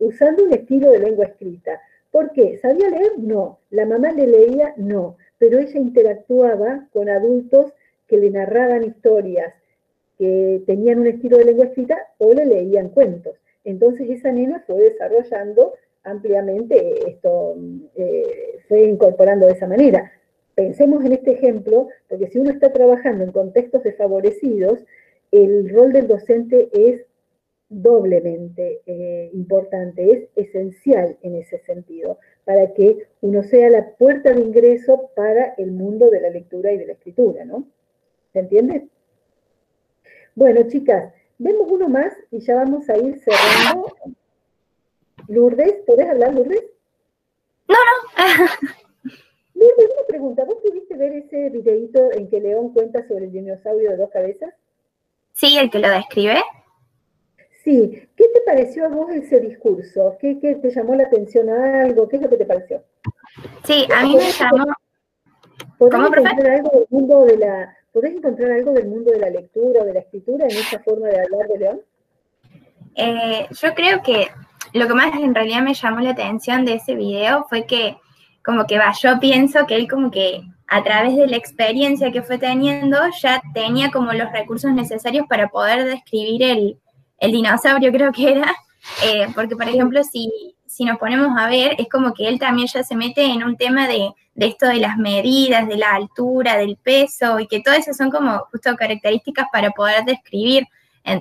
usando 0.00 0.44
un 0.44 0.52
estilo 0.52 0.90
de 0.90 1.00
lengua 1.00 1.26
escrita. 1.26 1.80
¿Por 2.10 2.32
qué? 2.32 2.58
¿Sabía 2.58 2.88
leer? 2.88 3.18
No. 3.18 3.58
¿La 3.70 3.86
mamá 3.86 4.12
le 4.12 4.26
leía? 4.26 4.74
No. 4.76 5.16
Pero 5.38 5.58
ella 5.58 5.78
interactuaba 5.78 6.86
con 6.92 7.08
adultos 7.08 7.72
que 8.06 8.16
le 8.16 8.30
narraban 8.30 8.84
historias, 8.84 9.52
que 10.18 10.62
tenían 10.66 11.00
un 11.00 11.08
estilo 11.08 11.38
de 11.38 11.44
lengua 11.44 11.66
escrita 11.66 11.98
o 12.18 12.32
le 12.32 12.46
leían 12.46 12.88
cuentos. 12.90 13.34
Entonces 13.64 14.08
esa 14.08 14.30
nena 14.30 14.62
fue 14.66 14.78
desarrollando 14.78 15.74
ampliamente 16.04 17.10
esto, 17.10 17.56
eh, 17.96 18.60
fue 18.68 18.84
incorporando 18.84 19.46
de 19.46 19.52
esa 19.52 19.66
manera. 19.66 20.12
Pensemos 20.54 21.04
en 21.04 21.12
este 21.12 21.32
ejemplo, 21.32 21.88
porque 22.08 22.28
si 22.28 22.38
uno 22.38 22.50
está 22.50 22.72
trabajando 22.72 23.24
en 23.24 23.32
contextos 23.32 23.82
desfavorecidos, 23.82 24.84
el 25.32 25.68
rol 25.68 25.92
del 25.92 26.06
docente 26.06 26.68
es 26.72 27.04
doblemente 27.68 28.82
eh, 28.86 29.30
importante, 29.32 30.30
es 30.36 30.48
esencial 30.48 31.18
en 31.22 31.36
ese 31.36 31.58
sentido, 31.60 32.18
para 32.44 32.72
que 32.74 33.08
uno 33.20 33.42
sea 33.42 33.68
la 33.70 33.90
puerta 33.96 34.32
de 34.32 34.40
ingreso 34.40 35.10
para 35.16 35.54
el 35.58 35.72
mundo 35.72 36.10
de 36.10 36.20
la 36.20 36.30
lectura 36.30 36.72
y 36.72 36.78
de 36.78 36.86
la 36.86 36.92
escritura, 36.92 37.44
¿no? 37.44 37.66
¿Se 38.32 38.38
entiende? 38.38 38.88
Bueno, 40.34 40.68
chicas, 40.68 41.12
vemos 41.38 41.66
uno 41.70 41.88
más 41.88 42.12
y 42.30 42.40
ya 42.40 42.56
vamos 42.56 42.88
a 42.88 42.96
ir 42.98 43.18
cerrando. 43.20 43.86
Lourdes, 45.28 45.74
¿podés 45.86 46.08
hablar, 46.08 46.34
Lourdes? 46.34 46.62
No, 47.68 47.74
no. 47.74 48.16
Lourdes, 49.54 49.86
una 49.92 50.06
pregunta. 50.06 50.44
¿Vos 50.44 50.58
pudiste 50.62 50.96
ver 50.96 51.14
ese 51.14 51.50
videito 51.50 52.12
en 52.12 52.28
que 52.28 52.40
León 52.40 52.72
cuenta 52.72 53.06
sobre 53.08 53.24
el 53.24 53.32
dinosaurio 53.32 53.90
de 53.90 53.96
dos 53.96 54.10
cabezas? 54.10 54.54
Sí, 55.32 55.58
el 55.58 55.70
que 55.70 55.78
lo 55.80 55.88
describe. 55.90 56.42
Sí, 57.66 58.00
¿qué 58.14 58.24
te 58.32 58.40
pareció 58.46 58.86
a 58.86 58.88
vos 58.88 59.10
ese 59.10 59.40
discurso? 59.40 60.16
¿Qué, 60.20 60.36
te 60.36 60.70
llamó 60.70 60.94
la 60.94 61.02
atención 61.02 61.50
a 61.50 61.82
algo? 61.82 62.08
¿Qué 62.08 62.14
es 62.14 62.22
lo 62.22 62.28
que 62.28 62.36
te 62.36 62.44
pareció? 62.44 62.84
Sí, 63.64 63.88
a 63.92 64.04
mí 64.04 64.14
me 64.14 64.30
llamó... 64.30 64.66
¿Podés 65.76 65.98
encontrar 65.98 66.50
algo 66.52 66.70
del 66.70 66.86
mundo 66.90 67.24
de 67.24 67.36
la 67.38 67.76
¿Podés 67.92 68.14
encontrar 68.14 68.52
algo 68.52 68.72
del 68.72 68.86
mundo 68.86 69.10
de 69.10 69.18
la 69.18 69.30
lectura 69.30 69.82
o 69.82 69.84
de 69.84 69.94
la 69.94 69.98
escritura 69.98 70.44
en 70.44 70.52
esa 70.52 70.78
forma 70.78 71.08
de 71.08 71.20
hablar 71.20 71.48
de 71.48 71.58
León? 71.58 71.80
Eh, 72.94 73.48
yo 73.50 73.74
creo 73.74 74.00
que 74.00 74.28
lo 74.72 74.86
que 74.86 74.94
más 74.94 75.12
en 75.20 75.34
realidad 75.34 75.62
me 75.62 75.74
llamó 75.74 75.98
la 75.98 76.10
atención 76.10 76.64
de 76.64 76.74
ese 76.74 76.94
video 76.94 77.46
fue 77.48 77.66
que, 77.66 77.96
como 78.44 78.66
que 78.66 78.78
va, 78.78 78.92
yo 79.02 79.18
pienso 79.18 79.66
que 79.66 79.74
él 79.74 79.90
como 79.90 80.12
que 80.12 80.40
a 80.68 80.84
través 80.84 81.16
de 81.16 81.26
la 81.26 81.36
experiencia 81.36 82.12
que 82.12 82.22
fue 82.22 82.38
teniendo, 82.38 82.96
ya 83.20 83.42
tenía 83.54 83.90
como 83.90 84.12
los 84.12 84.30
recursos 84.30 84.72
necesarios 84.72 85.26
para 85.28 85.48
poder 85.48 85.84
describir 85.84 86.44
el, 86.44 86.78
dinosaurio, 87.20 87.92
creo 87.92 88.12
que 88.12 88.32
era, 88.32 88.54
eh, 89.04 89.26
porque 89.34 89.56
por 89.56 89.68
ejemplo, 89.68 90.02
si, 90.04 90.30
si 90.66 90.84
nos 90.84 90.98
ponemos 90.98 91.36
a 91.38 91.48
ver, 91.48 91.74
es 91.78 91.88
como 91.88 92.12
que 92.12 92.28
él 92.28 92.38
también 92.38 92.68
ya 92.68 92.82
se 92.82 92.96
mete 92.96 93.24
en 93.24 93.42
un 93.42 93.56
tema 93.56 93.88
de, 93.88 94.10
esto 94.34 94.66
de 94.66 94.76
las 94.76 94.96
medidas, 94.98 95.66
de 95.66 95.76
la 95.76 95.94
altura, 95.94 96.58
del 96.58 96.76
peso, 96.76 97.40
y 97.40 97.46
que 97.46 97.60
todas 97.60 97.80
esas 97.80 97.96
son 97.96 98.10
como 98.10 98.38
justo 98.50 98.74
características 98.76 99.46
para 99.52 99.70
poder 99.70 100.04
describir. 100.04 100.64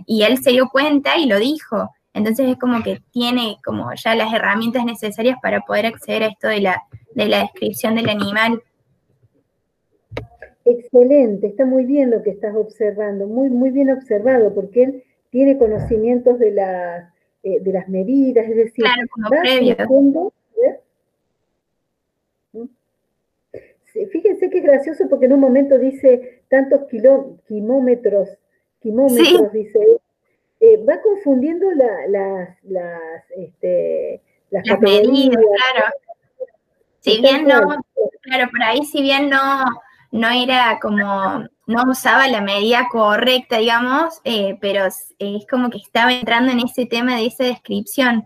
Y 0.08 0.24
él 0.24 0.40
se 0.40 0.52
dio 0.52 0.70
cuenta 0.70 1.16
y 1.18 1.28
lo 1.28 1.40
dijo. 1.40 1.92
Entonces 2.14 2.50
es 2.50 2.58
como 2.58 2.82
que 2.82 3.02
tiene 3.12 3.58
como 3.64 3.94
ya 3.94 4.16
las 4.16 4.34
herramientas 4.34 4.84
necesarias 4.84 5.38
para 5.42 5.62
poder 5.62 5.86
acceder 5.86 6.24
a 6.24 6.28
esto 6.28 6.48
de 6.48 6.62
la, 6.62 6.84
de 7.14 7.28
la 7.28 7.40
descripción 7.42 7.96
del 7.96 8.10
animal. 8.10 8.64
Excelente, 10.66 11.48
está 11.48 11.66
muy 11.66 11.86
bien 11.86 12.10
lo 12.10 12.24
que 12.24 12.32
estás 12.32 12.56
observando, 12.56 13.28
muy, 13.28 13.50
muy 13.50 13.70
bien 13.70 13.92
observado, 13.92 14.54
porque 14.56 14.84
él 14.84 15.04
tiene 15.36 15.58
conocimientos 15.58 16.40
de 16.40 16.52
la 16.52 17.14
eh, 17.44 17.60
de 17.60 17.74
las 17.74 17.90
medidas, 17.90 18.48
es 18.48 18.56
decir, 18.56 18.86
claro, 18.86 19.02
como 19.12 19.28
previo. 19.28 19.76
Fíjense 24.12 24.50
que 24.50 24.60
es 24.60 24.64
gracioso 24.64 25.10
porque 25.10 25.26
en 25.26 25.34
un 25.34 25.42
momento 25.42 25.78
dice 25.78 26.44
tantos 26.48 26.86
kilómetros, 26.88 28.30
kilómetros, 28.80 29.52
dice, 29.52 29.80
eh, 30.62 30.78
va 30.86 31.02
confundiendo 31.02 31.70
la, 31.72 32.08
las, 32.08 32.64
las, 32.64 33.30
este, 33.36 34.22
las, 34.52 34.64
medidas, 34.80 35.36
claro. 35.36 35.92
Si 37.02 37.20
bien 37.20 37.44
no, 37.44 37.84
claro, 38.22 38.50
por 38.52 38.64
ahí 38.64 38.86
si 38.86 39.02
bien 39.02 39.30
no, 39.30 39.66
no 40.12 40.30
era 40.30 40.80
como 40.82 41.46
no 41.68 41.84
usaba 41.90 42.28
la 42.28 42.42
medida 42.42 42.88
correcta, 42.92 43.58
digamos, 43.58 44.22
eh, 44.24 44.58
pero 44.62 44.86
es 44.86 45.48
como 45.50 45.70
que 45.70 45.78
estaba 45.78 46.14
entrando 46.14 46.52
en 46.52 46.60
ese 46.60 46.86
tema 46.86 47.16
de 47.16 47.26
esa 47.26 47.44
descripción. 47.44 48.24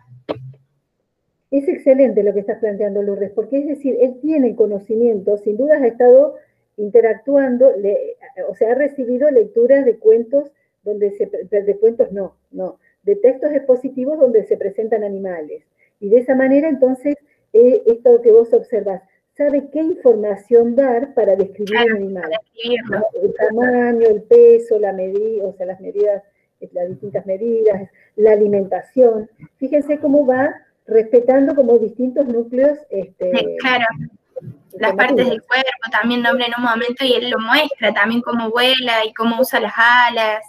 Es 1.52 1.67
excelente 1.67 2.23
lo 2.23 2.34
que 2.34 2.41
estás 2.41 2.60
planteando, 2.60 3.02
Lourdes, 3.02 3.32
porque 3.32 3.58
es 3.58 3.67
decir, 3.67 3.97
él 3.99 4.19
tiene 4.21 4.56
conocimiento, 4.56 5.38
sin 5.38 5.58
duda 5.58 5.78
ha 5.78 5.88
estado 5.88 6.36
interactuando, 6.78 7.71
o 8.47 8.56
sea, 8.56 8.71
ha 8.71 8.75
recibido 8.75 9.30
lecturas 9.32 9.84
de 9.84 9.97
cuentos 9.97 10.52
donde 10.84 11.12
se, 11.12 11.25
de 11.25 11.78
cuentos 11.78 12.12
no, 12.12 12.36
no, 12.52 12.80
de 13.04 13.15
textos 13.15 13.52
expositivos 13.52 14.19
donde 14.19 14.45
se 14.45 14.58
presentan 14.58 15.04
animales. 15.04 15.63
Y 15.99 16.10
de 16.10 16.19
esa 16.19 16.36
manera, 16.36 16.69
entonces, 16.69 17.15
eh, 17.54 17.82
esto 17.86 18.21
que 18.21 18.32
vos 18.32 18.54
observas, 18.54 19.02
sabe 19.39 19.69
qué 19.71 19.80
información 19.80 20.75
dar 20.75 21.13
para 21.13 21.34
describir 21.38 21.93
un 21.93 21.95
animal. 21.95 22.30
El 23.23 23.34
tamaño, 23.36 24.06
el 24.06 24.23
peso, 24.23 24.78
la 24.78 24.91
medida, 24.91 25.45
o 25.45 25.54
sea, 25.54 25.65
las 25.65 25.80
medidas, 25.80 26.21
las 26.73 26.89
distintas 26.89 27.25
medidas, 27.25 27.89
la 28.17 28.34
alimentación. 28.34 29.30
Fíjense 29.58 29.97
cómo 29.99 30.25
va 30.25 30.54
respetando 30.86 31.56
como 31.56 31.78
distintos 31.78 32.28
núcleos. 32.28 32.80
Este, 32.89 33.56
claro. 33.60 33.86
Las 34.73 34.93
partes 34.93 35.30
del 35.30 35.41
cuerpo 35.41 35.86
también 35.89 36.21
nombra 36.21 36.45
en 36.45 36.54
un 36.58 36.63
momento 36.65 37.06
y 37.06 37.13
él 37.13 37.30
lo 37.30 37.39
muestra, 37.39 37.93
también 37.93 38.21
cómo 38.21 38.49
vuela 38.49 39.06
y 39.06 39.13
cómo 39.13 39.39
usa 39.39 39.62
las 39.62 39.73
alas. 39.78 40.43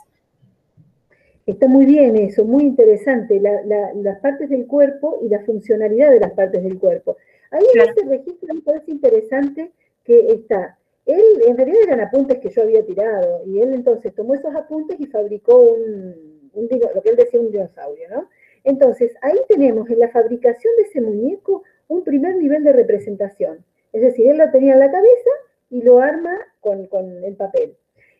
Está 1.46 1.68
muy 1.68 1.87
bien 1.87 2.16
eso, 2.16 2.44
muy 2.44 2.64
interesante, 2.64 3.40
las 3.40 4.18
partes 4.18 4.50
del 4.50 4.66
cuerpo 4.66 5.20
y 5.22 5.29
la 5.29 5.40
funcionalidad 5.44 6.11
de 6.11 6.20
las 6.20 6.33
partes 6.33 6.62
del 6.64 6.76
cuerpo. 6.79 7.16
Ahí 7.50 7.64
en 7.74 7.80
ese 7.80 8.08
registro 8.08 8.54
me 8.54 8.60
parece 8.60 8.90
interesante 8.90 9.72
que 10.04 10.32
está. 10.32 10.78
Él, 11.06 11.22
en 11.46 11.56
realidad 11.56 11.82
eran 11.82 12.00
apuntes 12.00 12.38
que 12.38 12.50
yo 12.50 12.62
había 12.62 12.84
tirado, 12.84 13.42
y 13.46 13.60
él 13.60 13.74
entonces 13.74 14.14
tomó 14.14 14.34
esos 14.34 14.54
apuntes 14.54 14.98
y 15.00 15.06
fabricó 15.06 15.58
un, 15.58 16.40
lo 16.54 17.02
que 17.02 17.10
él 17.10 17.16
decía 17.16 17.40
un 17.40 17.50
dinosaurio, 17.50 18.08
¿no? 18.10 18.28
Entonces, 18.64 19.14
ahí 19.22 19.38
tenemos 19.48 19.88
en 19.90 19.98
la 19.98 20.10
fabricación 20.10 20.74
de 20.76 20.82
ese 20.82 21.00
muñeco 21.00 21.62
un 21.88 22.04
primer 22.04 22.36
nivel 22.36 22.62
de 22.62 22.72
representación. 22.72 23.64
Es 23.92 24.02
decir, 24.02 24.28
él 24.28 24.38
lo 24.38 24.50
tenía 24.50 24.74
en 24.74 24.80
la 24.80 24.90
cabeza 24.90 25.30
y 25.70 25.82
lo 25.82 25.98
arma 25.98 26.38
con, 26.60 26.86
con 26.86 27.24
el 27.24 27.36
papel. 27.36 27.76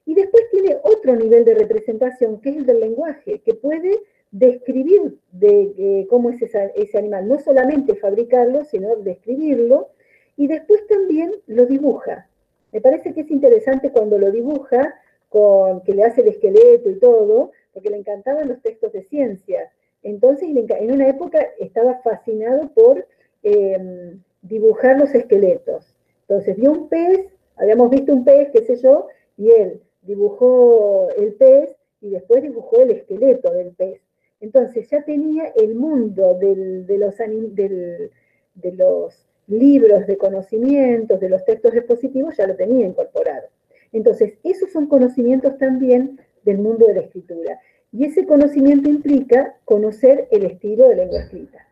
Y 0.07 0.15
después 0.15 0.49
tiene 0.51 0.79
otro 0.83 1.15
nivel 1.15 1.45
de 1.45 1.55
representación, 1.55 2.41
que 2.41 2.51
es 2.51 2.57
el 2.57 2.67
del 2.67 2.81
lenguaje, 2.81 3.41
que 3.41 3.55
puede 3.55 4.01
describir 4.31 5.19
de, 5.33 6.07
cómo 6.09 6.31
es 6.31 6.41
ese 6.43 6.99
animal, 6.99 7.29
no 7.29 7.39
solamente 7.41 7.97
fabricarlo, 7.97 8.65
sino 8.65 8.97
describirlo, 8.97 9.89
y 10.37 10.47
después 10.47 10.87
también 10.87 11.33
lo 11.47 11.67
dibuja. 11.67 12.29
Me 12.73 12.81
parece 12.81 13.13
que 13.13 13.23
es 13.23 13.31
interesante 13.31 13.91
cuando 13.91 14.19
lo 14.19 14.31
dibuja, 14.31 14.95
con 15.29 15.83
que 15.83 15.95
le 15.95 16.05
hace 16.05 16.23
el 16.23 16.29
esqueleto 16.29 16.91
y 16.91 16.99
todo, 16.99 17.53
porque 17.73 17.91
le 17.91 17.99
encantaban 17.99 18.49
los 18.49 18.61
textos 18.63 18.93
de 18.93 19.03
ciencia. 19.03 19.71
Entonces, 20.03 20.49
en 20.49 20.93
una 20.93 21.09
época 21.09 21.47
estaba 21.59 22.01
fascinado 22.03 22.69
por 22.71 23.07
em, 23.43 24.23
dibujar 24.43 24.99
los 24.99 25.15
esqueletos. 25.15 25.95
Entonces, 26.23 26.57
vio 26.57 26.73
un 26.73 26.89
pez, 26.89 27.27
habíamos 27.57 27.91
visto 27.91 28.13
un 28.13 28.25
pez, 28.25 28.51
qué 28.53 28.63
sé 28.65 28.77
yo, 28.77 29.09
y 29.37 29.51
él 29.51 29.83
dibujó 30.03 31.09
el 31.17 31.35
pez 31.35 31.77
y 32.01 32.11
después 32.11 32.43
dibujó 32.43 32.81
el 32.81 32.93
esqueleto 32.93 33.53
del 33.53 33.73
pez. 33.73 34.01
Entonces 34.41 34.89
ya 34.89 35.03
tenía 35.03 35.53
el 35.57 35.75
mundo 35.75 36.35
de, 36.35 36.97
los, 36.99 37.17
de 37.19 38.73
los 38.73 39.27
libros 39.47 40.07
de 40.07 40.17
conocimientos, 40.17 41.21
de 41.21 41.29
los 41.29 41.45
textos 41.45 41.75
expositivos, 41.75 42.37
ya 42.37 42.47
lo 42.47 42.57
tenía 42.57 42.87
incorporado. 42.87 43.49
Entonces, 43.93 44.39
esos 44.45 44.71
son 44.71 44.87
conocimientos 44.87 45.59
también 45.59 46.21
del 46.45 46.59
mundo 46.59 46.87
de 46.87 46.95
la 46.95 47.01
escritura. 47.01 47.61
Y 47.93 48.05
ese 48.05 48.25
conocimiento 48.25 48.89
implica 48.89 49.57
conocer 49.65 50.29
el 50.31 50.45
estilo 50.45 50.89
de 50.89 50.97
lengua 50.97 51.21
escrita. 51.21 51.67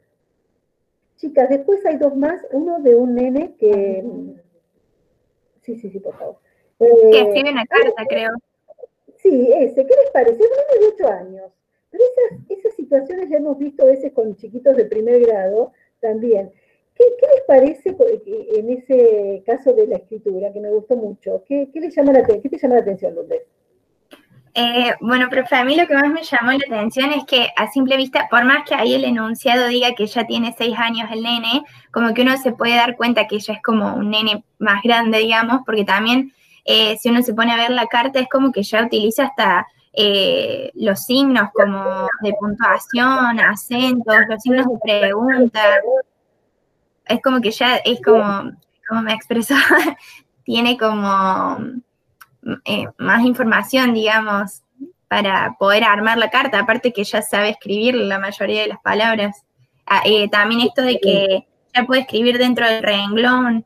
Chicas, 1.16 1.48
después 1.48 1.84
hay 1.86 1.96
dos 1.96 2.16
más, 2.16 2.44
uno 2.52 2.80
de 2.80 2.94
un 2.96 3.14
nene 3.14 3.54
que... 3.58 4.04
Sí, 5.62 5.76
sí, 5.76 5.90
sí, 5.90 6.00
por 6.00 6.16
favor. 6.18 6.36
que 6.78 7.20
escribe 7.20 7.52
una 7.52 7.66
carta, 7.66 8.04
creo. 8.08 8.30
Sí, 9.16 9.50
ese. 9.52 9.86
¿Qué 9.86 9.94
les 9.94 10.10
parece? 10.12 10.42
Un 10.42 10.48
niño 10.48 10.80
de 10.80 10.86
ocho 10.94 11.08
años. 11.12 11.52
Pero 11.90 12.04
esas, 12.48 12.74
situaciones 12.74 13.28
ya 13.28 13.38
hemos 13.38 13.58
visto 13.58 13.82
a 13.82 13.86
veces 13.86 14.12
con 14.12 14.36
chiquitos 14.36 14.76
de 14.76 14.84
primer 14.84 15.20
grado 15.20 15.72
también. 16.00 16.50
¿Qué, 16.94 17.04
les 17.04 17.42
parece 17.46 17.96
en 18.56 18.70
ese 18.70 19.42
caso 19.46 19.72
de 19.72 19.86
la 19.86 19.96
escritura, 19.96 20.52
que 20.52 20.60
me 20.60 20.70
gustó 20.70 20.96
mucho? 20.96 21.44
¿Qué, 21.46 21.68
les 21.74 21.94
llama 21.94 22.12
la, 22.12 22.24
qué 22.24 22.48
te 22.48 22.58
llama 22.58 22.76
la 22.76 22.80
atención, 22.80 23.14
Lourdes? 23.14 23.42
Eh, 24.54 24.92
bueno, 25.00 25.28
pero 25.30 25.44
a 25.48 25.64
mí 25.64 25.76
lo 25.76 25.86
que 25.86 25.94
más 25.94 26.10
me 26.10 26.22
llamó 26.24 26.50
la 26.50 26.76
atención 26.76 27.12
es 27.12 27.24
que 27.26 27.48
a 27.56 27.70
simple 27.70 27.96
vista, 27.96 28.26
por 28.28 28.44
más 28.44 28.68
que 28.68 28.74
ahí 28.74 28.94
el 28.94 29.04
enunciado 29.04 29.68
diga 29.68 29.94
que 29.94 30.06
ya 30.06 30.26
tiene 30.26 30.52
seis 30.58 30.76
años 30.76 31.08
el 31.12 31.22
nene, 31.22 31.62
como 31.92 32.12
que 32.12 32.22
uno 32.22 32.36
se 32.38 32.52
puede 32.52 32.74
dar 32.74 32.96
cuenta 32.96 33.28
que 33.28 33.38
ya 33.38 33.52
es 33.52 33.62
como 33.62 33.94
un 33.94 34.10
nene 34.10 34.44
más 34.58 34.82
grande, 34.82 35.18
digamos, 35.18 35.60
porque 35.64 35.84
también 35.84 36.32
eh, 36.64 36.96
si 36.98 37.08
uno 37.08 37.22
se 37.22 37.34
pone 37.34 37.52
a 37.52 37.56
ver 37.56 37.70
la 37.70 37.86
carta 37.86 38.18
es 38.18 38.28
como 38.28 38.50
que 38.50 38.64
ya 38.64 38.84
utiliza 38.84 39.26
hasta 39.26 39.66
eh, 39.92 40.70
los 40.74 41.04
signos 41.04 41.50
como 41.52 42.08
de 42.20 42.32
puntuación, 42.38 43.40
acentos, 43.40 44.16
los 44.28 44.42
signos 44.42 44.66
de 44.66 44.78
pregunta. 44.82 45.60
Es 47.06 47.20
como 47.22 47.40
que 47.40 47.50
ya 47.50 47.76
es 47.76 48.00
como, 48.02 48.52
como 48.88 49.02
me 49.02 49.14
expresó, 49.14 49.54
tiene 50.44 50.76
como 50.76 51.58
eh, 52.64 52.86
más 52.98 53.24
información, 53.24 53.94
digamos. 53.94 54.62
para 55.08 55.56
poder 55.58 55.84
armar 55.84 56.18
la 56.18 56.28
carta, 56.28 56.58
aparte 56.58 56.92
que 56.92 57.02
ya 57.02 57.22
sabe 57.22 57.48
escribir 57.48 57.94
la 57.94 58.18
mayoría 58.18 58.62
de 58.62 58.68
las 58.68 58.80
palabras. 58.80 59.42
Ah, 59.86 60.02
eh, 60.04 60.28
también 60.28 60.60
esto 60.60 60.82
de 60.82 61.00
que 61.00 61.46
ya 61.74 61.86
puede 61.86 62.02
escribir 62.02 62.36
dentro 62.36 62.66
del 62.66 62.82
renglón. 62.82 63.64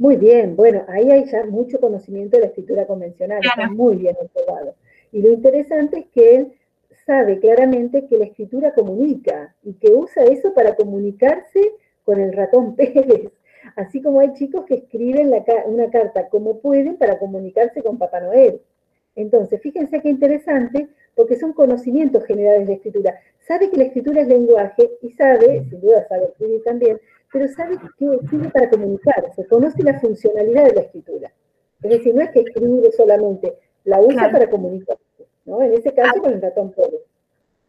Muy 0.00 0.16
bien, 0.16 0.56
bueno, 0.56 0.82
ahí 0.88 1.10
hay 1.10 1.26
ya 1.26 1.44
mucho 1.44 1.78
conocimiento 1.78 2.38
de 2.38 2.44
la 2.44 2.46
escritura 2.46 2.86
convencional, 2.86 3.40
está 3.44 3.68
muy 3.68 3.96
bien 3.96 4.16
observado. 4.18 4.74
Y 5.12 5.20
lo 5.20 5.30
interesante 5.30 5.98
es 5.98 6.06
que 6.06 6.36
él 6.36 6.52
sabe 7.04 7.38
claramente 7.38 8.06
que 8.06 8.16
la 8.16 8.24
escritura 8.24 8.72
comunica 8.72 9.54
y 9.62 9.74
que 9.74 9.90
usa 9.90 10.24
eso 10.24 10.54
para 10.54 10.74
comunicarse 10.74 11.60
con 12.02 12.18
el 12.18 12.32
ratón 12.32 12.76
Pérez. 12.76 13.30
Así 13.76 14.00
como 14.00 14.20
hay 14.20 14.32
chicos 14.32 14.64
que 14.64 14.76
escriben 14.76 15.34
una 15.66 15.90
carta 15.90 16.30
como 16.30 16.60
pueden 16.60 16.96
para 16.96 17.18
comunicarse 17.18 17.82
con 17.82 17.98
Papá 17.98 18.20
Noel. 18.20 18.62
Entonces, 19.16 19.60
fíjense 19.60 20.00
qué 20.00 20.08
interesante, 20.08 20.88
porque 21.14 21.36
son 21.36 21.52
conocimientos 21.52 22.24
generales 22.24 22.66
de 22.66 22.74
escritura. 22.74 23.18
Sabe 23.46 23.70
que 23.70 23.76
la 23.76 23.84
escritura 23.84 24.22
es 24.22 24.28
lenguaje 24.28 24.90
y 25.02 25.10
sabe, 25.12 25.64
sin 25.68 25.80
duda 25.80 26.06
sabe 26.08 26.26
escribir 26.26 26.62
también, 26.64 27.00
pero 27.32 27.48
sabe 27.48 27.76
que 27.78 28.28
sirve 28.28 28.48
para 28.50 28.70
comunicarse, 28.70 29.46
conoce 29.46 29.82
la 29.82 29.98
funcionalidad 30.00 30.66
de 30.66 30.74
la 30.74 30.80
escritura. 30.82 31.32
Es 31.82 31.90
decir, 31.90 32.14
no 32.14 32.22
es 32.22 32.30
que 32.30 32.40
escribe 32.40 32.92
solamente, 32.92 33.54
la 33.84 34.00
usa 34.00 34.30
para 34.30 34.48
comunicarse, 34.48 35.26
¿no? 35.46 35.62
En 35.62 35.72
ese 35.72 35.92
caso 35.94 36.20
con 36.20 36.32
el 36.32 36.42
ratón 36.42 36.72
Pérez. 36.72 37.00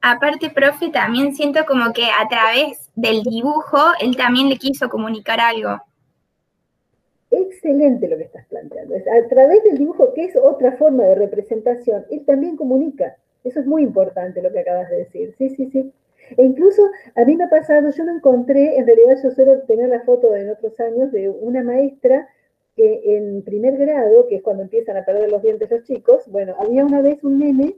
Aparte, 0.01 0.49
profe, 0.49 0.89
también 0.89 1.35
siento 1.35 1.63
como 1.65 1.93
que 1.93 2.05
a 2.05 2.27
través 2.27 2.89
del 2.95 3.21
dibujo 3.21 3.77
él 4.01 4.17
también 4.17 4.49
le 4.49 4.57
quiso 4.57 4.89
comunicar 4.89 5.39
algo. 5.39 5.79
Excelente 7.29 8.09
lo 8.09 8.17
que 8.17 8.23
estás 8.23 8.45
planteando. 8.47 8.95
a 8.95 9.27
través 9.29 9.63
del 9.63 9.77
dibujo, 9.77 10.13
que 10.13 10.25
es 10.25 10.35
otra 10.35 10.73
forma 10.73 11.03
de 11.03 11.15
representación, 11.15 12.05
él 12.09 12.25
también 12.25 12.57
comunica. 12.57 13.15
Eso 13.43 13.59
es 13.59 13.65
muy 13.65 13.83
importante 13.83 14.41
lo 14.41 14.51
que 14.51 14.59
acabas 14.59 14.89
de 14.89 14.97
decir. 14.97 15.33
Sí, 15.37 15.49
sí, 15.49 15.69
sí. 15.71 15.91
E 16.37 16.43
incluso 16.43 16.89
a 17.15 17.25
mí 17.25 17.35
me 17.35 17.45
ha 17.45 17.49
pasado, 17.49 17.89
yo 17.91 18.03
no 18.05 18.15
encontré, 18.15 18.77
en 18.77 18.85
realidad 18.85 19.17
yo 19.21 19.31
suelo 19.31 19.61
tener 19.63 19.89
la 19.89 20.01
foto 20.01 20.35
en 20.35 20.49
otros 20.49 20.79
años 20.79 21.11
de 21.11 21.29
una 21.29 21.63
maestra 21.63 22.27
que 22.75 23.17
en 23.17 23.41
primer 23.43 23.77
grado, 23.77 24.27
que 24.27 24.35
es 24.37 24.41
cuando 24.41 24.63
empiezan 24.63 24.97
a 24.97 25.05
perder 25.05 25.31
los 25.31 25.41
dientes 25.41 25.69
los 25.69 25.83
chicos, 25.83 26.23
bueno, 26.27 26.55
había 26.57 26.85
una 26.85 27.01
vez 27.01 27.23
un 27.23 27.39
nene 27.39 27.75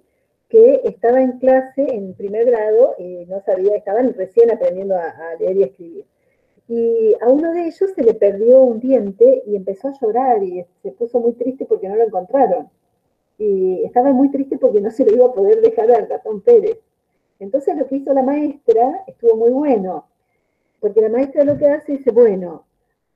que 0.49 0.81
estaba 0.83 1.21
en 1.21 1.39
clase 1.39 1.83
en 1.95 2.13
primer 2.13 2.45
grado 2.45 2.95
y 2.99 3.25
no 3.25 3.41
sabía, 3.41 3.75
estaban 3.75 4.13
recién 4.13 4.51
aprendiendo 4.51 4.95
a, 4.95 5.35
leer 5.39 5.57
y 5.57 5.63
escribir. 5.63 6.05
Y 6.67 7.15
a 7.21 7.27
uno 7.27 7.51
de 7.51 7.65
ellos 7.65 7.91
se 7.95 8.03
le 8.03 8.13
perdió 8.13 8.61
un 8.61 8.79
diente 8.79 9.43
y 9.47 9.55
empezó 9.55 9.87
a 9.87 9.99
llorar 9.99 10.43
y 10.43 10.63
se 10.83 10.91
puso 10.91 11.19
muy 11.19 11.33
triste 11.33 11.65
porque 11.65 11.89
no 11.89 11.95
lo 11.95 12.03
encontraron. 12.03 12.69
Y 13.37 13.83
estaba 13.83 14.11
muy 14.11 14.29
triste 14.29 14.57
porque 14.57 14.81
no 14.81 14.91
se 14.91 15.05
lo 15.05 15.13
iba 15.13 15.25
a 15.25 15.33
poder 15.33 15.61
dejar 15.61 15.91
al 15.91 16.07
ratón 16.07 16.41
Pérez. 16.41 16.79
Entonces 17.39 17.75
lo 17.77 17.87
que 17.87 17.97
hizo 17.97 18.13
la 18.13 18.23
maestra 18.23 19.03
estuvo 19.07 19.35
muy 19.35 19.51
bueno, 19.51 20.05
porque 20.79 21.01
la 21.01 21.09
maestra 21.09 21.43
lo 21.43 21.57
que 21.57 21.67
hace 21.67 21.95
es, 21.95 22.05
bueno, 22.13 22.63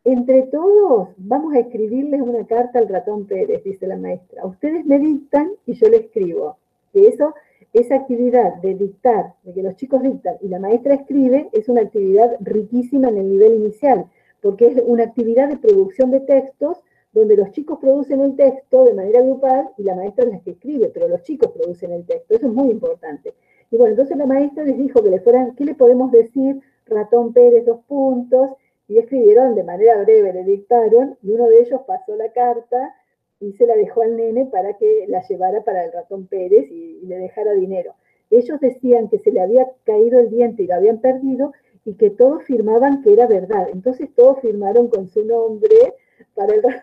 entre 0.03 0.43
todos 0.43 1.09
vamos 1.17 1.53
a 1.53 1.59
escribirles 1.59 2.21
una 2.21 2.45
carta 2.45 2.79
al 2.79 2.87
ratón 2.87 3.25
Pérez, 3.25 3.63
dice 3.63 3.87
la 3.87 3.97
maestra. 3.97 4.45
Ustedes 4.45 4.85
me 4.85 4.99
dictan 4.99 5.51
y 5.65 5.73
yo 5.73 5.89
le 5.89 5.97
escribo 5.97 6.57
que 6.93 7.07
eso, 7.07 7.35
esa 7.73 7.95
actividad 7.95 8.55
de 8.61 8.75
dictar, 8.75 9.33
de 9.43 9.53
que 9.53 9.63
los 9.63 9.75
chicos 9.75 10.01
dictan 10.01 10.37
y 10.41 10.47
la 10.47 10.59
maestra 10.59 10.93
escribe, 10.93 11.49
es 11.51 11.67
una 11.67 11.81
actividad 11.81 12.37
riquísima 12.39 13.09
en 13.09 13.17
el 13.17 13.29
nivel 13.29 13.55
inicial, 13.55 14.05
porque 14.41 14.67
es 14.67 14.81
una 14.85 15.03
actividad 15.03 15.49
de 15.49 15.57
producción 15.57 16.11
de 16.11 16.21
textos 16.21 16.81
donde 17.17 17.37
los 17.37 17.51
chicos 17.51 17.79
producen 17.79 18.21
el 18.21 18.35
texto 18.35 18.85
de 18.85 18.93
manera 18.93 19.21
grupal 19.21 19.69
y 19.77 19.83
la 19.83 19.95
maestra 19.95 20.25
es 20.25 20.31
la 20.31 20.39
que 20.39 20.51
escribe, 20.51 20.89
pero 20.93 21.07
los 21.07 21.21
chicos 21.23 21.51
producen 21.51 21.91
el 21.91 22.05
texto. 22.05 22.35
Eso 22.35 22.47
es 22.47 22.53
muy 22.53 22.69
importante. 22.69 23.33
Y 23.71 23.77
bueno, 23.77 23.91
entonces 23.91 24.17
la 24.17 24.25
maestra 24.25 24.63
les 24.63 24.77
dijo 24.77 25.03
que 25.03 25.09
le 25.09 25.19
fueran, 25.19 25.55
¿qué 25.55 25.65
le 25.65 25.75
podemos 25.75 26.11
decir? 26.11 26.59
Ratón 26.85 27.33
Pérez, 27.33 27.65
dos 27.65 27.79
puntos, 27.87 28.51
y 28.87 28.97
escribieron 28.99 29.55
de 29.55 29.63
manera 29.63 30.01
breve, 30.01 30.33
le 30.33 30.43
dictaron, 30.43 31.17
y 31.21 31.31
uno 31.31 31.47
de 31.47 31.59
ellos 31.59 31.81
pasó 31.85 32.15
la 32.15 32.31
carta 32.31 32.95
y 33.39 33.53
se 33.53 33.67
la 33.67 33.75
dejó 33.75 34.01
al 34.01 34.15
nene 34.15 34.45
para 34.45 34.73
que 34.77 35.05
la 35.07 35.21
llevara 35.27 35.63
para 35.63 35.85
el 35.85 35.91
ratón 35.91 36.27
Pérez 36.27 36.71
y, 36.71 37.01
le 37.05 37.17
dejara 37.17 37.53
dinero. 37.53 37.95
Ellos 38.29 38.59
decían 38.59 39.09
que 39.09 39.19
se 39.19 39.31
le 39.31 39.41
había 39.41 39.67
caído 39.85 40.19
el 40.19 40.29
diente 40.29 40.63
y 40.63 40.67
lo 40.67 40.75
habían 40.75 40.99
perdido 40.99 41.53
y 41.85 41.93
que 41.93 42.09
todos 42.09 42.43
firmaban 42.43 43.01
que 43.01 43.13
era 43.13 43.27
verdad. 43.27 43.69
Entonces 43.71 44.09
todos 44.13 44.41
firmaron 44.41 44.89
con 44.89 45.07
su 45.07 45.23
nombre 45.23 45.93
para 46.33 46.53
el, 46.53 46.63
ratón 46.63 46.81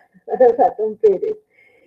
Pérez. 1.01 1.37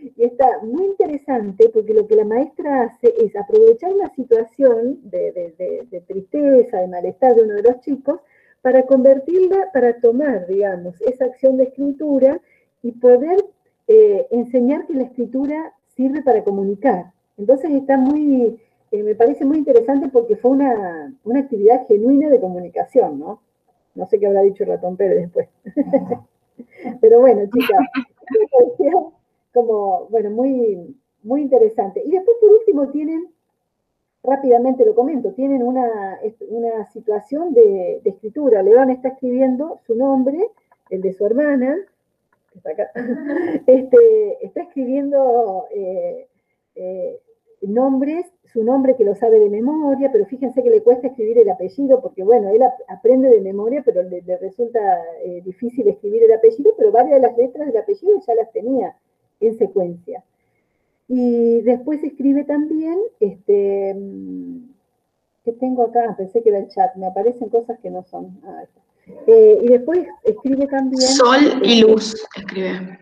Y 0.01 0.24
está 0.24 0.61
muy 0.62 0.85
interesante 0.87 1.68
porque 1.70 1.92
lo 1.92 2.07
que 2.07 2.14
la 2.14 2.24
maestra 2.24 2.83
hace 2.83 3.12
es 3.18 3.35
aprovechar 3.35 3.92
una 3.92 4.09
situación 4.14 5.01
de, 5.03 5.55
de, 5.90 6.01
tristeza, 6.03 6.79
de 6.79 6.87
malestar 6.87 7.35
de 7.35 7.42
uno 7.42 7.55
de 7.55 7.62
los 7.62 7.81
chicos, 7.81 8.20
para 8.62 8.85
convertirla, 8.85 9.70
para 9.72 10.01
tomar, 10.01 10.46
digamos, 10.46 11.01
esa 11.03 11.24
acción 11.24 11.57
de 11.57 11.64
escritura 11.64 12.40
y 12.83 12.92
poder 12.92 13.44
eh, 13.87 14.27
enseñar 14.31 14.87
que 14.87 14.94
la 14.94 15.05
escritura 15.05 15.72
sirve 15.96 16.22
para 16.22 16.44
comunicar. 16.44 17.12
Entonces 17.37 17.70
está 17.72 17.96
muy, 17.96 18.61
eh, 18.90 19.03
me 19.03 19.14
parece 19.14 19.44
muy 19.44 19.59
interesante 19.59 20.09
porque 20.09 20.37
fue 20.37 20.53
una, 20.53 21.12
actividad 21.37 21.87
genuina 21.87 22.29
de 22.29 22.40
comunicación, 22.40 23.18
¿no? 23.18 23.40
No 23.94 24.07
sé 24.07 24.18
qué 24.18 24.27
habrá 24.27 24.42
dicho 24.42 24.64
el 24.64 24.70
ratón 24.70 24.96
Pérez 24.96 25.22
después. 25.22 25.48
Pero 27.01 27.20
bueno, 27.20 27.42
chicas, 27.53 27.79
como, 29.52 30.06
bueno, 30.10 30.30
muy, 30.30 30.96
muy 31.22 31.42
interesante. 31.42 32.02
Y 32.04 32.10
después, 32.10 32.36
por 32.40 32.50
último, 32.50 32.88
tienen, 32.88 33.28
rápidamente 34.22 34.84
lo 34.84 34.94
comento, 34.94 35.32
tienen 35.32 35.62
una, 35.62 36.20
una 36.48 36.84
situación 36.86 37.54
de, 37.54 38.00
escritura. 38.04 38.62
León 38.62 38.90
está 38.90 39.08
escribiendo 39.08 39.80
su 39.86 39.94
nombre, 39.94 40.50
el 40.90 41.00
de 41.02 41.12
su 41.12 41.26
hermana, 41.26 41.76
este, 43.66 44.44
está 44.44 44.62
escribiendo 44.62 45.66
eh, 45.70 46.26
eh, 46.74 47.20
nombres, 47.62 48.27
su 48.53 48.64
nombre 48.64 48.97
que 48.97 49.05
lo 49.05 49.14
sabe 49.14 49.38
de 49.38 49.51
memoria, 49.51 50.11
pero 50.12 50.27
fíjense 50.27 50.62
que 50.62 50.71
le 50.71 50.83
cuesta 50.83 51.09
escribir 51.09 51.38
el 51.38 51.51
apellido, 51.51 52.01
porque 52.01 52.23
bueno, 52.23 52.49
él 52.51 52.62
aprende 52.88 53.29
de 53.29 53.40
memoria, 53.40 53.83
pero 53.85 54.03
le, 54.03 54.23
resulta 54.38 54.81
eh, 55.25 55.42
difícil 55.44 55.88
escribir 55.88 56.23
el 56.25 56.33
apellido, 56.33 56.75
pero 56.77 56.92
varias 56.92 57.21
de 57.21 57.29
las 57.29 57.37
letras 57.37 57.66
del 57.66 57.77
apellido 57.77 58.21
ya 58.27 58.35
las 58.35 58.53
tenía 58.53 58.97
en 59.40 59.59
secuencia. 59.59 60.25
Y 61.09 61.62
después 61.62 62.03
escribe 62.05 62.44
también, 62.44 62.99
este, 63.21 63.94
mm, 63.94 64.71
¿qué 65.44 65.53
tengo 65.53 65.85
acá? 65.85 66.14
Pensé 66.16 66.42
que 66.42 66.51
era 66.51 66.59
el 66.59 66.68
chat, 66.68 66.94
me 66.97 67.07
aparecen 67.07 67.49
cosas 67.49 67.79
que 67.81 67.90
no 67.90 68.03
son. 68.05 68.40
Ah, 68.44 68.64
eh, 69.27 69.59
y 69.62 69.68
después 69.68 70.07
escribe 70.25 70.66
también... 70.66 71.01
Sol 71.01 71.40
y 71.62 71.81
este, 71.81 71.88
luz, 71.88 72.27
escribe. 72.37 72.99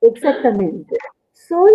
Exactamente. 0.00 0.96
Sol 1.32 1.70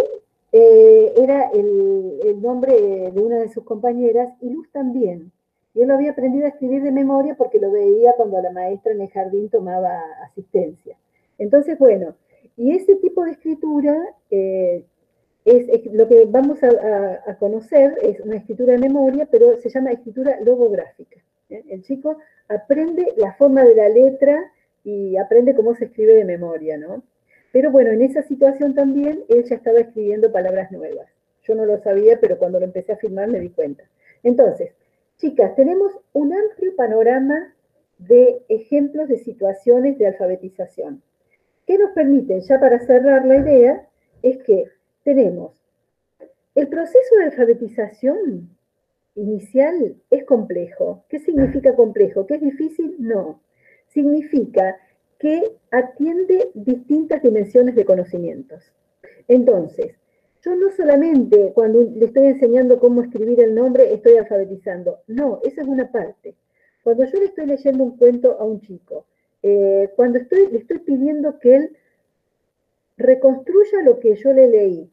eh, 0.60 1.14
era 1.18 1.52
el, 1.54 2.42
nombre 2.42 2.74
de 3.12 3.22
una 3.22 3.38
de 3.38 3.50
sus 3.50 3.64
compañeras 3.64 4.34
y 4.42 4.50
Luz 4.50 4.72
también. 4.72 5.32
Y 5.76 5.82
él 5.82 5.88
lo 5.88 5.94
había 5.94 6.12
aprendido 6.12 6.46
a 6.46 6.50
escribir 6.50 6.82
de 6.82 6.92
memoria 6.92 7.36
porque 7.36 7.60
lo 7.60 7.72
veía 7.72 8.14
cuando 8.16 8.42
la 8.42 8.52
maestra 8.52 8.92
en 8.92 9.02
el 9.02 9.10
jardín 9.10 9.50
tomaba 9.50 10.02
asistencia. 10.24 10.98
Entonces, 11.38 11.78
bueno, 11.78 12.16
y 12.56 12.72
ese 12.72 12.96
tipo 12.96 13.24
de 13.24 13.32
escritura 13.32 13.96
eh, 14.32 14.84
es, 15.46 15.86
lo 15.94 16.08
que 16.08 16.26
vamos 16.26 16.64
a, 16.64 16.70
a, 17.28 17.38
conocer, 17.38 17.96
es 18.02 18.20
una 18.22 18.38
escritura 18.38 18.74
de 18.74 18.80
memoria, 18.80 19.28
pero 19.30 19.60
se 19.60 19.70
llama 19.70 19.92
escritura 19.92 20.40
logográfica. 20.42 21.20
El 21.50 21.84
chico 21.84 22.18
aprende 22.48 23.14
la 23.18 23.34
forma 23.34 23.64
de 23.64 23.76
la 23.76 23.90
letra 23.90 24.52
y 24.84 25.18
aprende 25.18 25.56
cómo 25.56 25.76
se 25.76 25.86
escribe 25.86 26.16
de 26.16 26.26
memoria, 26.26 26.78
¿no? 26.78 27.04
Pero 27.52 27.72
bueno, 27.72 27.92
en 27.92 28.02
esa 28.02 28.22
situación 28.24 28.74
también 28.74 29.24
él 29.30 29.44
ya 29.46 29.56
estaba 29.56 29.80
escribiendo 29.80 30.32
palabras 30.32 30.72
nuevas. 30.72 31.08
Yo 31.44 31.56
no 31.56 31.66
lo 31.66 31.78
sabía, 31.80 32.20
pero 32.20 32.38
cuando 32.38 32.60
lo 32.60 32.66
empecé 32.66 32.94
a 32.94 32.98
firmar 32.98 33.30
me 33.30 33.40
di 33.40 33.50
cuenta. 33.50 33.84
Entonces, 34.24 34.74
chicas, 35.18 35.56
tenemos 35.56 35.92
un 36.14 36.34
amplio 36.34 36.76
panorama 36.76 37.54
de 37.98 38.44
ejemplos 38.50 39.08
de 39.08 39.18
situaciones 39.18 39.98
de 39.98 40.08
alfabetización. 40.08 41.02
¿Qué 41.66 41.78
nos 41.78 41.92
permiten, 41.92 42.42
ya 42.42 42.60
para 42.60 42.80
cerrar 42.80 43.26
la 43.26 43.38
idea, 43.38 43.88
es 44.22 44.38
que 44.44 44.66
tenemos 45.04 45.58
el 46.58 46.70
proceso 46.70 47.16
de 47.20 47.26
alfabetización 47.26 48.50
inicial 49.14 49.96
es 50.10 50.24
complejo. 50.26 51.04
¿Qué 51.08 51.20
significa 51.20 51.76
complejo? 51.76 52.26
¿Que 52.26 52.34
es 52.34 52.42
difícil? 52.42 52.96
No. 52.98 53.42
Significa 53.90 54.76
que 55.20 55.58
atiende 55.72 56.52
distintas 56.54 57.22
dimensiones 57.22 57.76
de 57.76 57.86
conocimientos. 57.86 58.72
Entonces, 59.28 59.96
yo 60.42 60.56
no 60.56 60.70
solamente 60.72 61.52
cuando 61.54 61.82
le 61.82 62.06
estoy 62.06 62.28
enseñando 62.28 62.80
cómo 62.80 63.02
escribir 63.02 63.42
el 63.42 63.56
nombre 63.56 63.94
estoy 63.94 64.18
alfabetizando. 64.18 65.00
No, 65.08 65.40
esa 65.44 65.62
es 65.62 65.68
una 65.68 65.92
parte. 65.92 66.36
Cuando 66.84 67.06
yo 67.06 67.20
le 67.20 67.26
estoy 67.26 67.48
leyendo 67.48 67.84
un 67.84 67.98
cuento 67.98 68.38
a 68.40 68.46
un 68.46 68.62
chico, 68.62 69.06
eh, 69.44 69.92
cuando 69.96 70.20
estoy, 70.20 70.48
le 70.52 70.60
estoy 70.60 70.80
pidiendo 70.80 71.40
que 71.40 71.56
él 71.56 71.78
reconstruya 72.98 73.82
lo 73.84 74.00
que 74.00 74.16
yo 74.16 74.34
le 74.34 74.48
leí, 74.48 74.90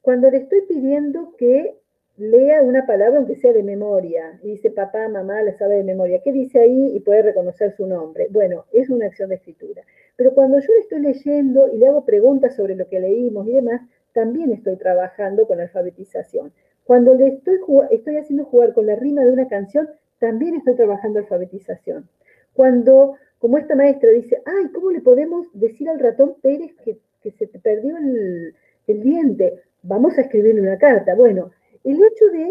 Cuando 0.00 0.30
le 0.30 0.38
estoy 0.38 0.62
pidiendo 0.62 1.34
que 1.36 1.76
lea 2.18 2.62
una 2.62 2.84
palabra 2.84 3.18
aunque 3.18 3.36
sea 3.36 3.52
de 3.52 3.62
memoria, 3.62 4.38
y 4.42 4.48
dice 4.48 4.70
papá, 4.70 5.08
mamá, 5.08 5.40
la 5.42 5.52
sabe 5.54 5.76
de 5.76 5.84
memoria, 5.84 6.20
¿qué 6.22 6.32
dice 6.32 6.58
ahí? 6.58 6.96
Y 6.96 7.00
puede 7.00 7.22
reconocer 7.22 7.72
su 7.76 7.86
nombre. 7.86 8.26
Bueno, 8.30 8.64
es 8.72 8.90
una 8.90 9.06
acción 9.06 9.28
de 9.28 9.36
escritura. 9.36 9.82
Pero 10.16 10.34
cuando 10.34 10.58
yo 10.58 10.66
le 10.74 10.80
estoy 10.80 11.00
leyendo 11.00 11.68
y 11.72 11.78
le 11.78 11.86
hago 11.86 12.04
preguntas 12.04 12.56
sobre 12.56 12.74
lo 12.74 12.88
que 12.88 13.00
leímos 13.00 13.46
y 13.46 13.52
demás, 13.52 13.82
también 14.12 14.52
estoy 14.52 14.76
trabajando 14.76 15.46
con 15.46 15.60
alfabetización. 15.60 16.52
Cuando 16.84 17.14
le 17.14 17.28
estoy, 17.28 17.60
estoy 17.90 18.16
haciendo 18.16 18.44
jugar 18.46 18.72
con 18.72 18.86
la 18.86 18.96
rima 18.96 19.22
de 19.22 19.30
una 19.30 19.46
canción, 19.46 19.88
también 20.18 20.56
estoy 20.56 20.74
trabajando 20.74 21.20
alfabetización. 21.20 22.08
Cuando, 22.52 23.14
como 23.38 23.58
esta 23.58 23.76
maestra 23.76 24.10
dice, 24.10 24.42
ay, 24.44 24.72
¿cómo 24.72 24.90
le 24.90 25.02
podemos 25.02 25.46
decir 25.52 25.88
al 25.88 26.00
ratón 26.00 26.34
Pérez 26.42 26.74
que, 26.82 26.98
se 27.30 27.46
te 27.46 27.58
perdió 27.60 27.96
el, 27.96 28.54
el 28.88 29.02
diente? 29.02 29.62
Vamos 29.82 30.18
a 30.18 30.22
escribirle 30.22 30.62
una 30.62 30.78
carta. 30.78 31.14
Bueno, 31.14 31.52
el 31.92 32.04
hecho 32.04 32.26
de 32.26 32.50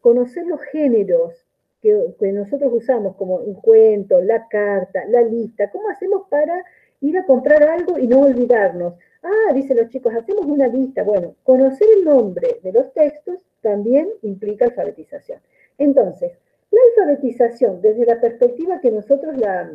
conocer 0.00 0.46
los 0.46 0.62
géneros 0.62 1.46
que, 1.82 2.32
nosotros 2.32 2.72
usamos, 2.72 3.16
como 3.16 3.38
cuento, 3.60 4.20
la 4.22 4.48
carta, 4.48 5.04
la 5.06 5.22
lista, 5.22 5.70
¿cómo 5.70 5.88
hacemos 5.90 6.22
para 6.28 6.64
ir 7.00 7.16
a 7.18 7.26
comprar 7.26 7.62
algo 7.62 7.98
y 7.98 8.06
no 8.06 8.20
olvidarnos? 8.20 8.94
Ah, 9.22 9.52
dicen 9.54 9.76
los 9.76 9.90
chicos, 9.90 10.14
hacemos 10.14 10.46
una 10.46 10.68
lista. 10.68 11.02
Bueno, 11.02 11.34
conocer 11.44 11.86
el 11.98 12.04
nombre 12.04 12.60
de 12.62 12.72
los 12.72 12.92
textos 12.92 13.44
también 13.60 14.08
implica 14.22 14.64
alfabetización. 14.64 15.40
Entonces, 15.76 16.32
la 16.70 16.80
alfabetización, 16.90 17.80
desde 17.80 18.06
la 18.06 18.20
perspectiva 18.20 18.80
que 18.80 18.90
nosotros 18.90 19.36
la 19.36 19.70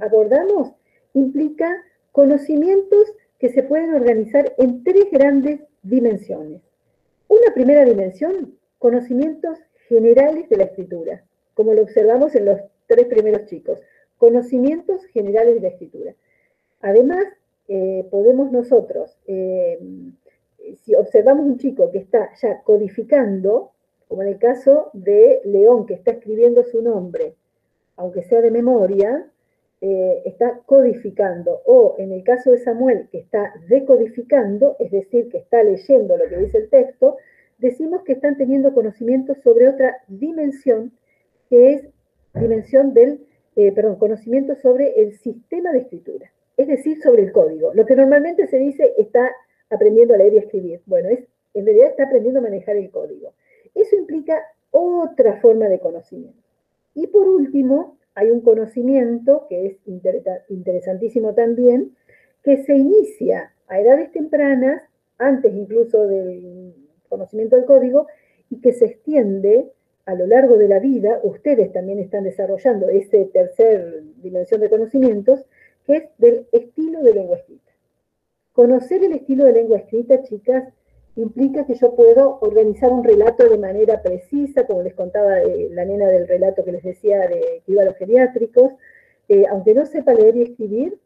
abordamos, 0.00 0.72
implica 1.14 1.82
conocimientos 2.12 3.12
que 3.38 3.50
se 3.50 3.62
pueden 3.62 3.94
organizar 3.94 4.54
en 4.58 4.82
tres 4.82 5.06
grandes 5.10 5.60
dimensiones. 5.82 6.65
Primera 7.54 7.84
dimensión, 7.84 8.54
conocimientos 8.78 9.58
generales 9.88 10.48
de 10.48 10.56
la 10.56 10.64
escritura, 10.64 11.24
como 11.54 11.72
lo 11.72 11.82
observamos 11.82 12.34
en 12.34 12.44
los 12.44 12.60
tres 12.86 13.06
primeros 13.06 13.46
chicos, 13.46 13.80
conocimientos 14.18 15.04
generales 15.06 15.54
de 15.54 15.60
la 15.62 15.68
escritura. 15.68 16.14
Además, 16.82 17.24
eh, 17.68 18.06
podemos 18.10 18.52
nosotros, 18.52 19.16
eh, 19.26 19.78
si 20.84 20.94
observamos 20.94 21.46
un 21.46 21.58
chico 21.58 21.90
que 21.90 21.98
está 21.98 22.30
ya 22.40 22.62
codificando, 22.62 23.72
como 24.08 24.22
en 24.22 24.28
el 24.28 24.38
caso 24.38 24.90
de 24.92 25.40
León, 25.44 25.86
que 25.86 25.94
está 25.94 26.12
escribiendo 26.12 26.62
su 26.62 26.82
nombre, 26.82 27.34
aunque 27.96 28.22
sea 28.22 28.40
de 28.40 28.50
memoria, 28.50 29.26
eh, 29.80 30.22
está 30.24 30.60
codificando, 30.66 31.60
o 31.64 31.96
en 31.98 32.12
el 32.12 32.22
caso 32.22 32.50
de 32.50 32.58
Samuel, 32.58 33.08
que 33.10 33.18
está 33.18 33.54
decodificando, 33.68 34.76
es 34.78 34.90
decir, 34.90 35.28
que 35.28 35.38
está 35.38 35.62
leyendo 35.62 36.16
lo 36.16 36.28
que 36.28 36.36
dice 36.36 36.58
el 36.58 36.68
texto, 36.68 37.16
decimos 37.58 38.02
que 38.02 38.12
están 38.12 38.36
teniendo 38.36 38.74
conocimiento 38.74 39.34
sobre 39.42 39.68
otra 39.68 39.96
dimensión, 40.08 40.92
que 41.48 41.72
es 41.72 41.88
dimensión 42.34 42.92
del, 42.92 43.26
eh, 43.56 43.72
perdón, 43.72 43.96
conocimiento 43.96 44.54
sobre 44.56 45.00
el 45.00 45.16
sistema 45.18 45.72
de 45.72 45.80
escritura, 45.80 46.32
es 46.56 46.68
decir, 46.68 47.00
sobre 47.02 47.22
el 47.22 47.32
código. 47.32 47.72
Lo 47.74 47.86
que 47.86 47.96
normalmente 47.96 48.46
se 48.46 48.58
dice 48.58 48.92
está 48.98 49.30
aprendiendo 49.70 50.14
a 50.14 50.18
leer 50.18 50.34
y 50.34 50.38
escribir. 50.38 50.80
Bueno, 50.86 51.08
es, 51.08 51.20
en 51.54 51.64
realidad 51.64 51.88
está 51.88 52.04
aprendiendo 52.04 52.40
a 52.40 52.42
manejar 52.42 52.76
el 52.76 52.90
código. 52.90 53.32
Eso 53.74 53.96
implica 53.96 54.42
otra 54.70 55.40
forma 55.40 55.68
de 55.68 55.80
conocimiento. 55.80 56.42
Y 56.94 57.06
por 57.08 57.28
último, 57.28 57.96
hay 58.14 58.30
un 58.30 58.40
conocimiento 58.40 59.46
que 59.48 59.66
es 59.66 59.76
interesantísimo 60.48 61.34
también, 61.34 61.94
que 62.42 62.62
se 62.64 62.74
inicia 62.74 63.52
a 63.68 63.80
edades 63.80 64.12
tempranas, 64.12 64.82
antes 65.18 65.54
incluso 65.54 66.06
del 66.06 66.74
conocimiento 67.08 67.56
del 67.56 67.64
código, 67.64 68.06
y 68.50 68.60
que 68.60 68.72
se 68.72 68.86
extiende 68.86 69.70
a 70.04 70.14
lo 70.14 70.26
largo 70.26 70.56
de 70.56 70.68
la 70.68 70.78
vida. 70.78 71.20
Ustedes 71.22 71.72
también 71.72 71.98
están 71.98 72.24
desarrollando 72.24 72.88
esa 72.88 73.18
tercer 73.32 74.02
dimensión 74.22 74.60
de 74.60 74.70
conocimientos, 74.70 75.44
que 75.84 75.96
es 75.96 76.04
del 76.18 76.46
estilo 76.52 77.02
de 77.02 77.14
lengua 77.14 77.36
escrita. 77.38 77.72
Conocer 78.52 79.04
el 79.04 79.12
estilo 79.12 79.44
de 79.44 79.52
lengua 79.52 79.78
escrita, 79.78 80.22
chicas, 80.22 80.72
implica 81.16 81.64
que 81.66 81.74
yo 81.74 81.94
puedo 81.94 82.38
organizar 82.40 82.92
un 82.92 83.02
relato 83.02 83.48
de 83.48 83.58
manera 83.58 84.02
precisa, 84.02 84.66
como 84.66 84.82
les 84.82 84.94
contaba 84.94 85.40
eh, 85.40 85.68
la 85.72 85.84
nena 85.84 86.08
del 86.08 86.28
relato 86.28 86.64
que 86.64 86.72
les 86.72 86.82
decía 86.82 87.20
de 87.20 87.62
que 87.64 87.72
iba 87.72 87.82
a 87.82 87.86
los 87.86 87.96
geriátricos, 87.96 88.72
eh, 89.28 89.44
aunque 89.50 89.74
no 89.74 89.86
sepa 89.86 90.14
leer 90.14 90.36
y 90.36 90.42
escribir, 90.42 90.98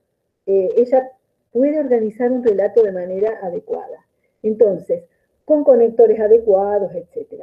eh, 0.47 0.69
ella 0.77 1.11
puede 1.53 1.79
organizar 1.79 2.31
un 2.31 2.45
relato 2.45 2.83
de 2.83 2.93
manera 2.93 3.39
adecuada. 3.43 4.07
Entonces, 4.43 5.05
con 5.51 5.65
conectores 5.65 6.21
adecuados, 6.21 6.93
etc. 6.95 7.43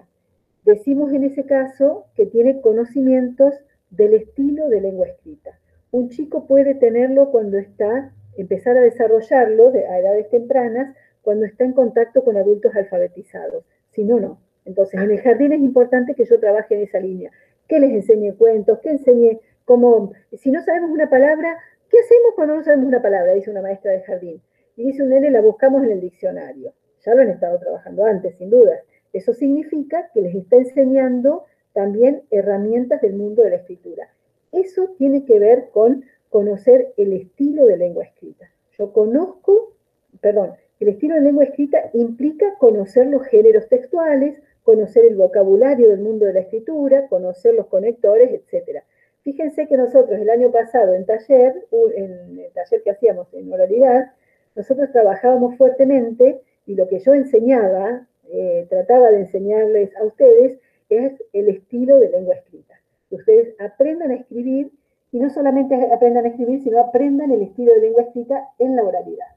Decimos 0.63 1.12
en 1.12 1.26
ese 1.26 1.43
caso 1.43 2.06
que 2.15 2.26
tiene 2.26 2.62
conocimientos 2.62 3.54
del 3.89 4.13
estilo 4.13 4.70
de 4.70 4.80
lengua 4.80 5.08
escrita. 5.08 5.60
Un 5.91 6.08
chico 6.08 6.48
puede 6.48 6.74
tenerlo 6.74 7.32
cuando 7.32 7.58
está, 7.58 8.13
empezar 8.38 8.78
a 8.78 8.82
desarrollarlo 8.82 9.74
a 9.89 10.00
edades 10.00 10.30
tempranas, 10.30 10.96
cuando 11.22 11.46
está 11.46 11.65
en 11.65 11.74
contacto 11.74 12.24
con 12.24 12.38
adultos 12.38 12.74
alfabetizados. 12.78 13.65
Si 13.91 14.06
no, 14.06 14.22
no. 14.22 14.39
Entonces, 14.63 15.02
en 15.02 15.12
el 15.12 15.20
jardín 15.20 15.52
es 15.52 15.60
importante 15.60 16.15
que 16.15 16.24
yo 16.24 16.39
trabaje 16.39 16.76
en 16.76 16.84
esa 16.84 17.02
línea. 17.02 17.32
Que 17.67 17.82
les 17.82 17.91
enseñe 17.91 18.38
cuentos, 18.38 18.80
que 18.80 18.91
enseñe 18.91 19.41
cómo, 19.65 20.13
si 20.32 20.50
no 20.50 20.62
sabemos 20.62 20.91
una 20.91 21.10
palabra, 21.10 21.58
¿qué 21.89 21.98
hacemos 22.00 22.36
cuando 22.36 22.56
no 22.56 22.63
sabemos 22.63 22.88
una 22.88 23.02
palabra? 23.02 23.34
Dice 23.34 23.52
una 23.52 23.62
maestra 23.62 23.91
de 23.91 24.04
jardín. 24.04 24.41
Y 24.78 24.86
dice 24.86 25.04
un 25.04 25.10
nene, 25.10 25.30
la 25.30 25.41
buscamos 25.41 25.84
en 25.84 25.91
el 25.91 26.00
diccionario. 26.00 26.72
Ya 27.08 27.15
lo 27.15 27.22
han 27.22 27.30
estado 27.30 27.58
trabajando 27.58 28.04
antes, 28.04 28.36
sin 28.36 28.50
duda. 28.50 28.82
Eso 29.13 29.34
significa 29.34 30.12
que 30.13 30.20
les 30.20 30.36
está 30.36 30.58
enseñando 30.58 31.46
también 31.72 32.24
herramientas 32.32 33.02
del 33.02 33.13
mundo 33.13 33.43
de 33.43 33.52
la 33.52 33.56
escritura. 33.56 34.10
Eso 34.52 34.89
tiene 34.98 35.24
que 35.24 35.39
ver 35.39 35.70
con 35.72 36.04
conocer 36.30 36.93
el 36.98 37.13
estilo 37.13 37.65
de 37.65 37.78
lengua 37.78 38.04
escrita. 38.04 38.50
Yo 38.78 38.91
conozco, 38.91 39.72
perdón, 40.20 40.52
el 40.82 40.89
estilo 40.89 41.15
de 41.15 41.22
lengua 41.22 41.46
escrita 41.46 41.89
implica 41.93 42.56
conocer 42.58 43.08
los 43.08 43.26
géneros 43.26 43.70
textuales, 43.70 44.41
conocer 44.63 45.06
el 45.06 45.15
vocabulario 45.15 45.88
del 45.88 46.02
mundo 46.02 46.26
de 46.26 46.34
la 46.34 46.41
escritura, 46.41 47.08
conocer 47.08 47.54
los 47.54 47.67
conectores, 47.67 48.32
etc. 48.32 48.84
Fíjense 49.22 49.67
que 49.67 49.78
nosotros 49.78 50.20
el 50.20 50.30
año 50.30 50.52
pasado 50.52 50.93
en 50.93 51.06
taller, 51.06 51.67
en 51.96 52.39
el 52.39 52.52
taller 52.54 52.84
que 52.84 52.91
hacíamos 52.91 53.34
en 53.34 53.54
oralidad, 53.54 54.12
nosotros 54.56 54.91
trabajábamos 54.91 55.56
fuertemente 55.56 56.41
y 56.68 56.76
lo 56.76 56.88
que 56.88 57.00
yo 57.00 57.14
enseñaba, 57.14 58.06
eh, 58.30 58.68
trataba 58.70 59.08
de 59.10 59.22
enseñarles 59.22 59.96
a 59.96 60.04
ustedes, 60.04 60.60
es 60.90 61.24
el 61.34 61.50
estilo 61.50 61.98
de 61.98 62.10
lengua 62.10 62.36
escrita. 62.36 62.76
Que 63.10 63.16
ustedes 63.16 63.56
aprendan 63.60 64.12
a 64.12 64.16
escribir 64.16 64.72
y 65.12 65.20
no 65.20 65.30
solamente 65.30 65.76
aprendan 65.92 66.26
a 66.26 66.28
escribir, 66.28 66.62
sino 66.62 66.80
aprendan 66.80 67.32
el 67.32 67.42
estilo 67.42 67.74
de 67.74 67.80
lengua 67.80 68.04
escrita 68.04 68.50
en 68.60 68.76
la 68.76 68.84
oralidad. 68.84 69.28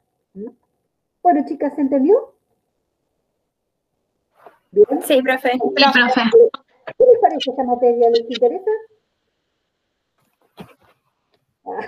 Bueno, 1.23 1.45
chicas, 1.47 1.75
¿se 1.75 1.81
entendió? 1.81 2.35
¿Bien? 4.73 4.87
Sí, 5.03 5.23
profe. 5.23 5.53
Sí, 5.53 5.59
profe. 5.75 6.21
¿Qué 6.99 7.05
les 7.05 7.19
parece 7.21 7.51
esta 7.51 7.65
materia? 7.65 8.11
¿Les 8.11 8.29
interesa? 8.29 8.71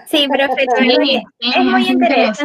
Sí, 0.06 0.28
profe, 0.28 0.66
también 0.76 1.22
es 1.38 1.64
muy 1.64 1.88
interesante. 1.88 2.38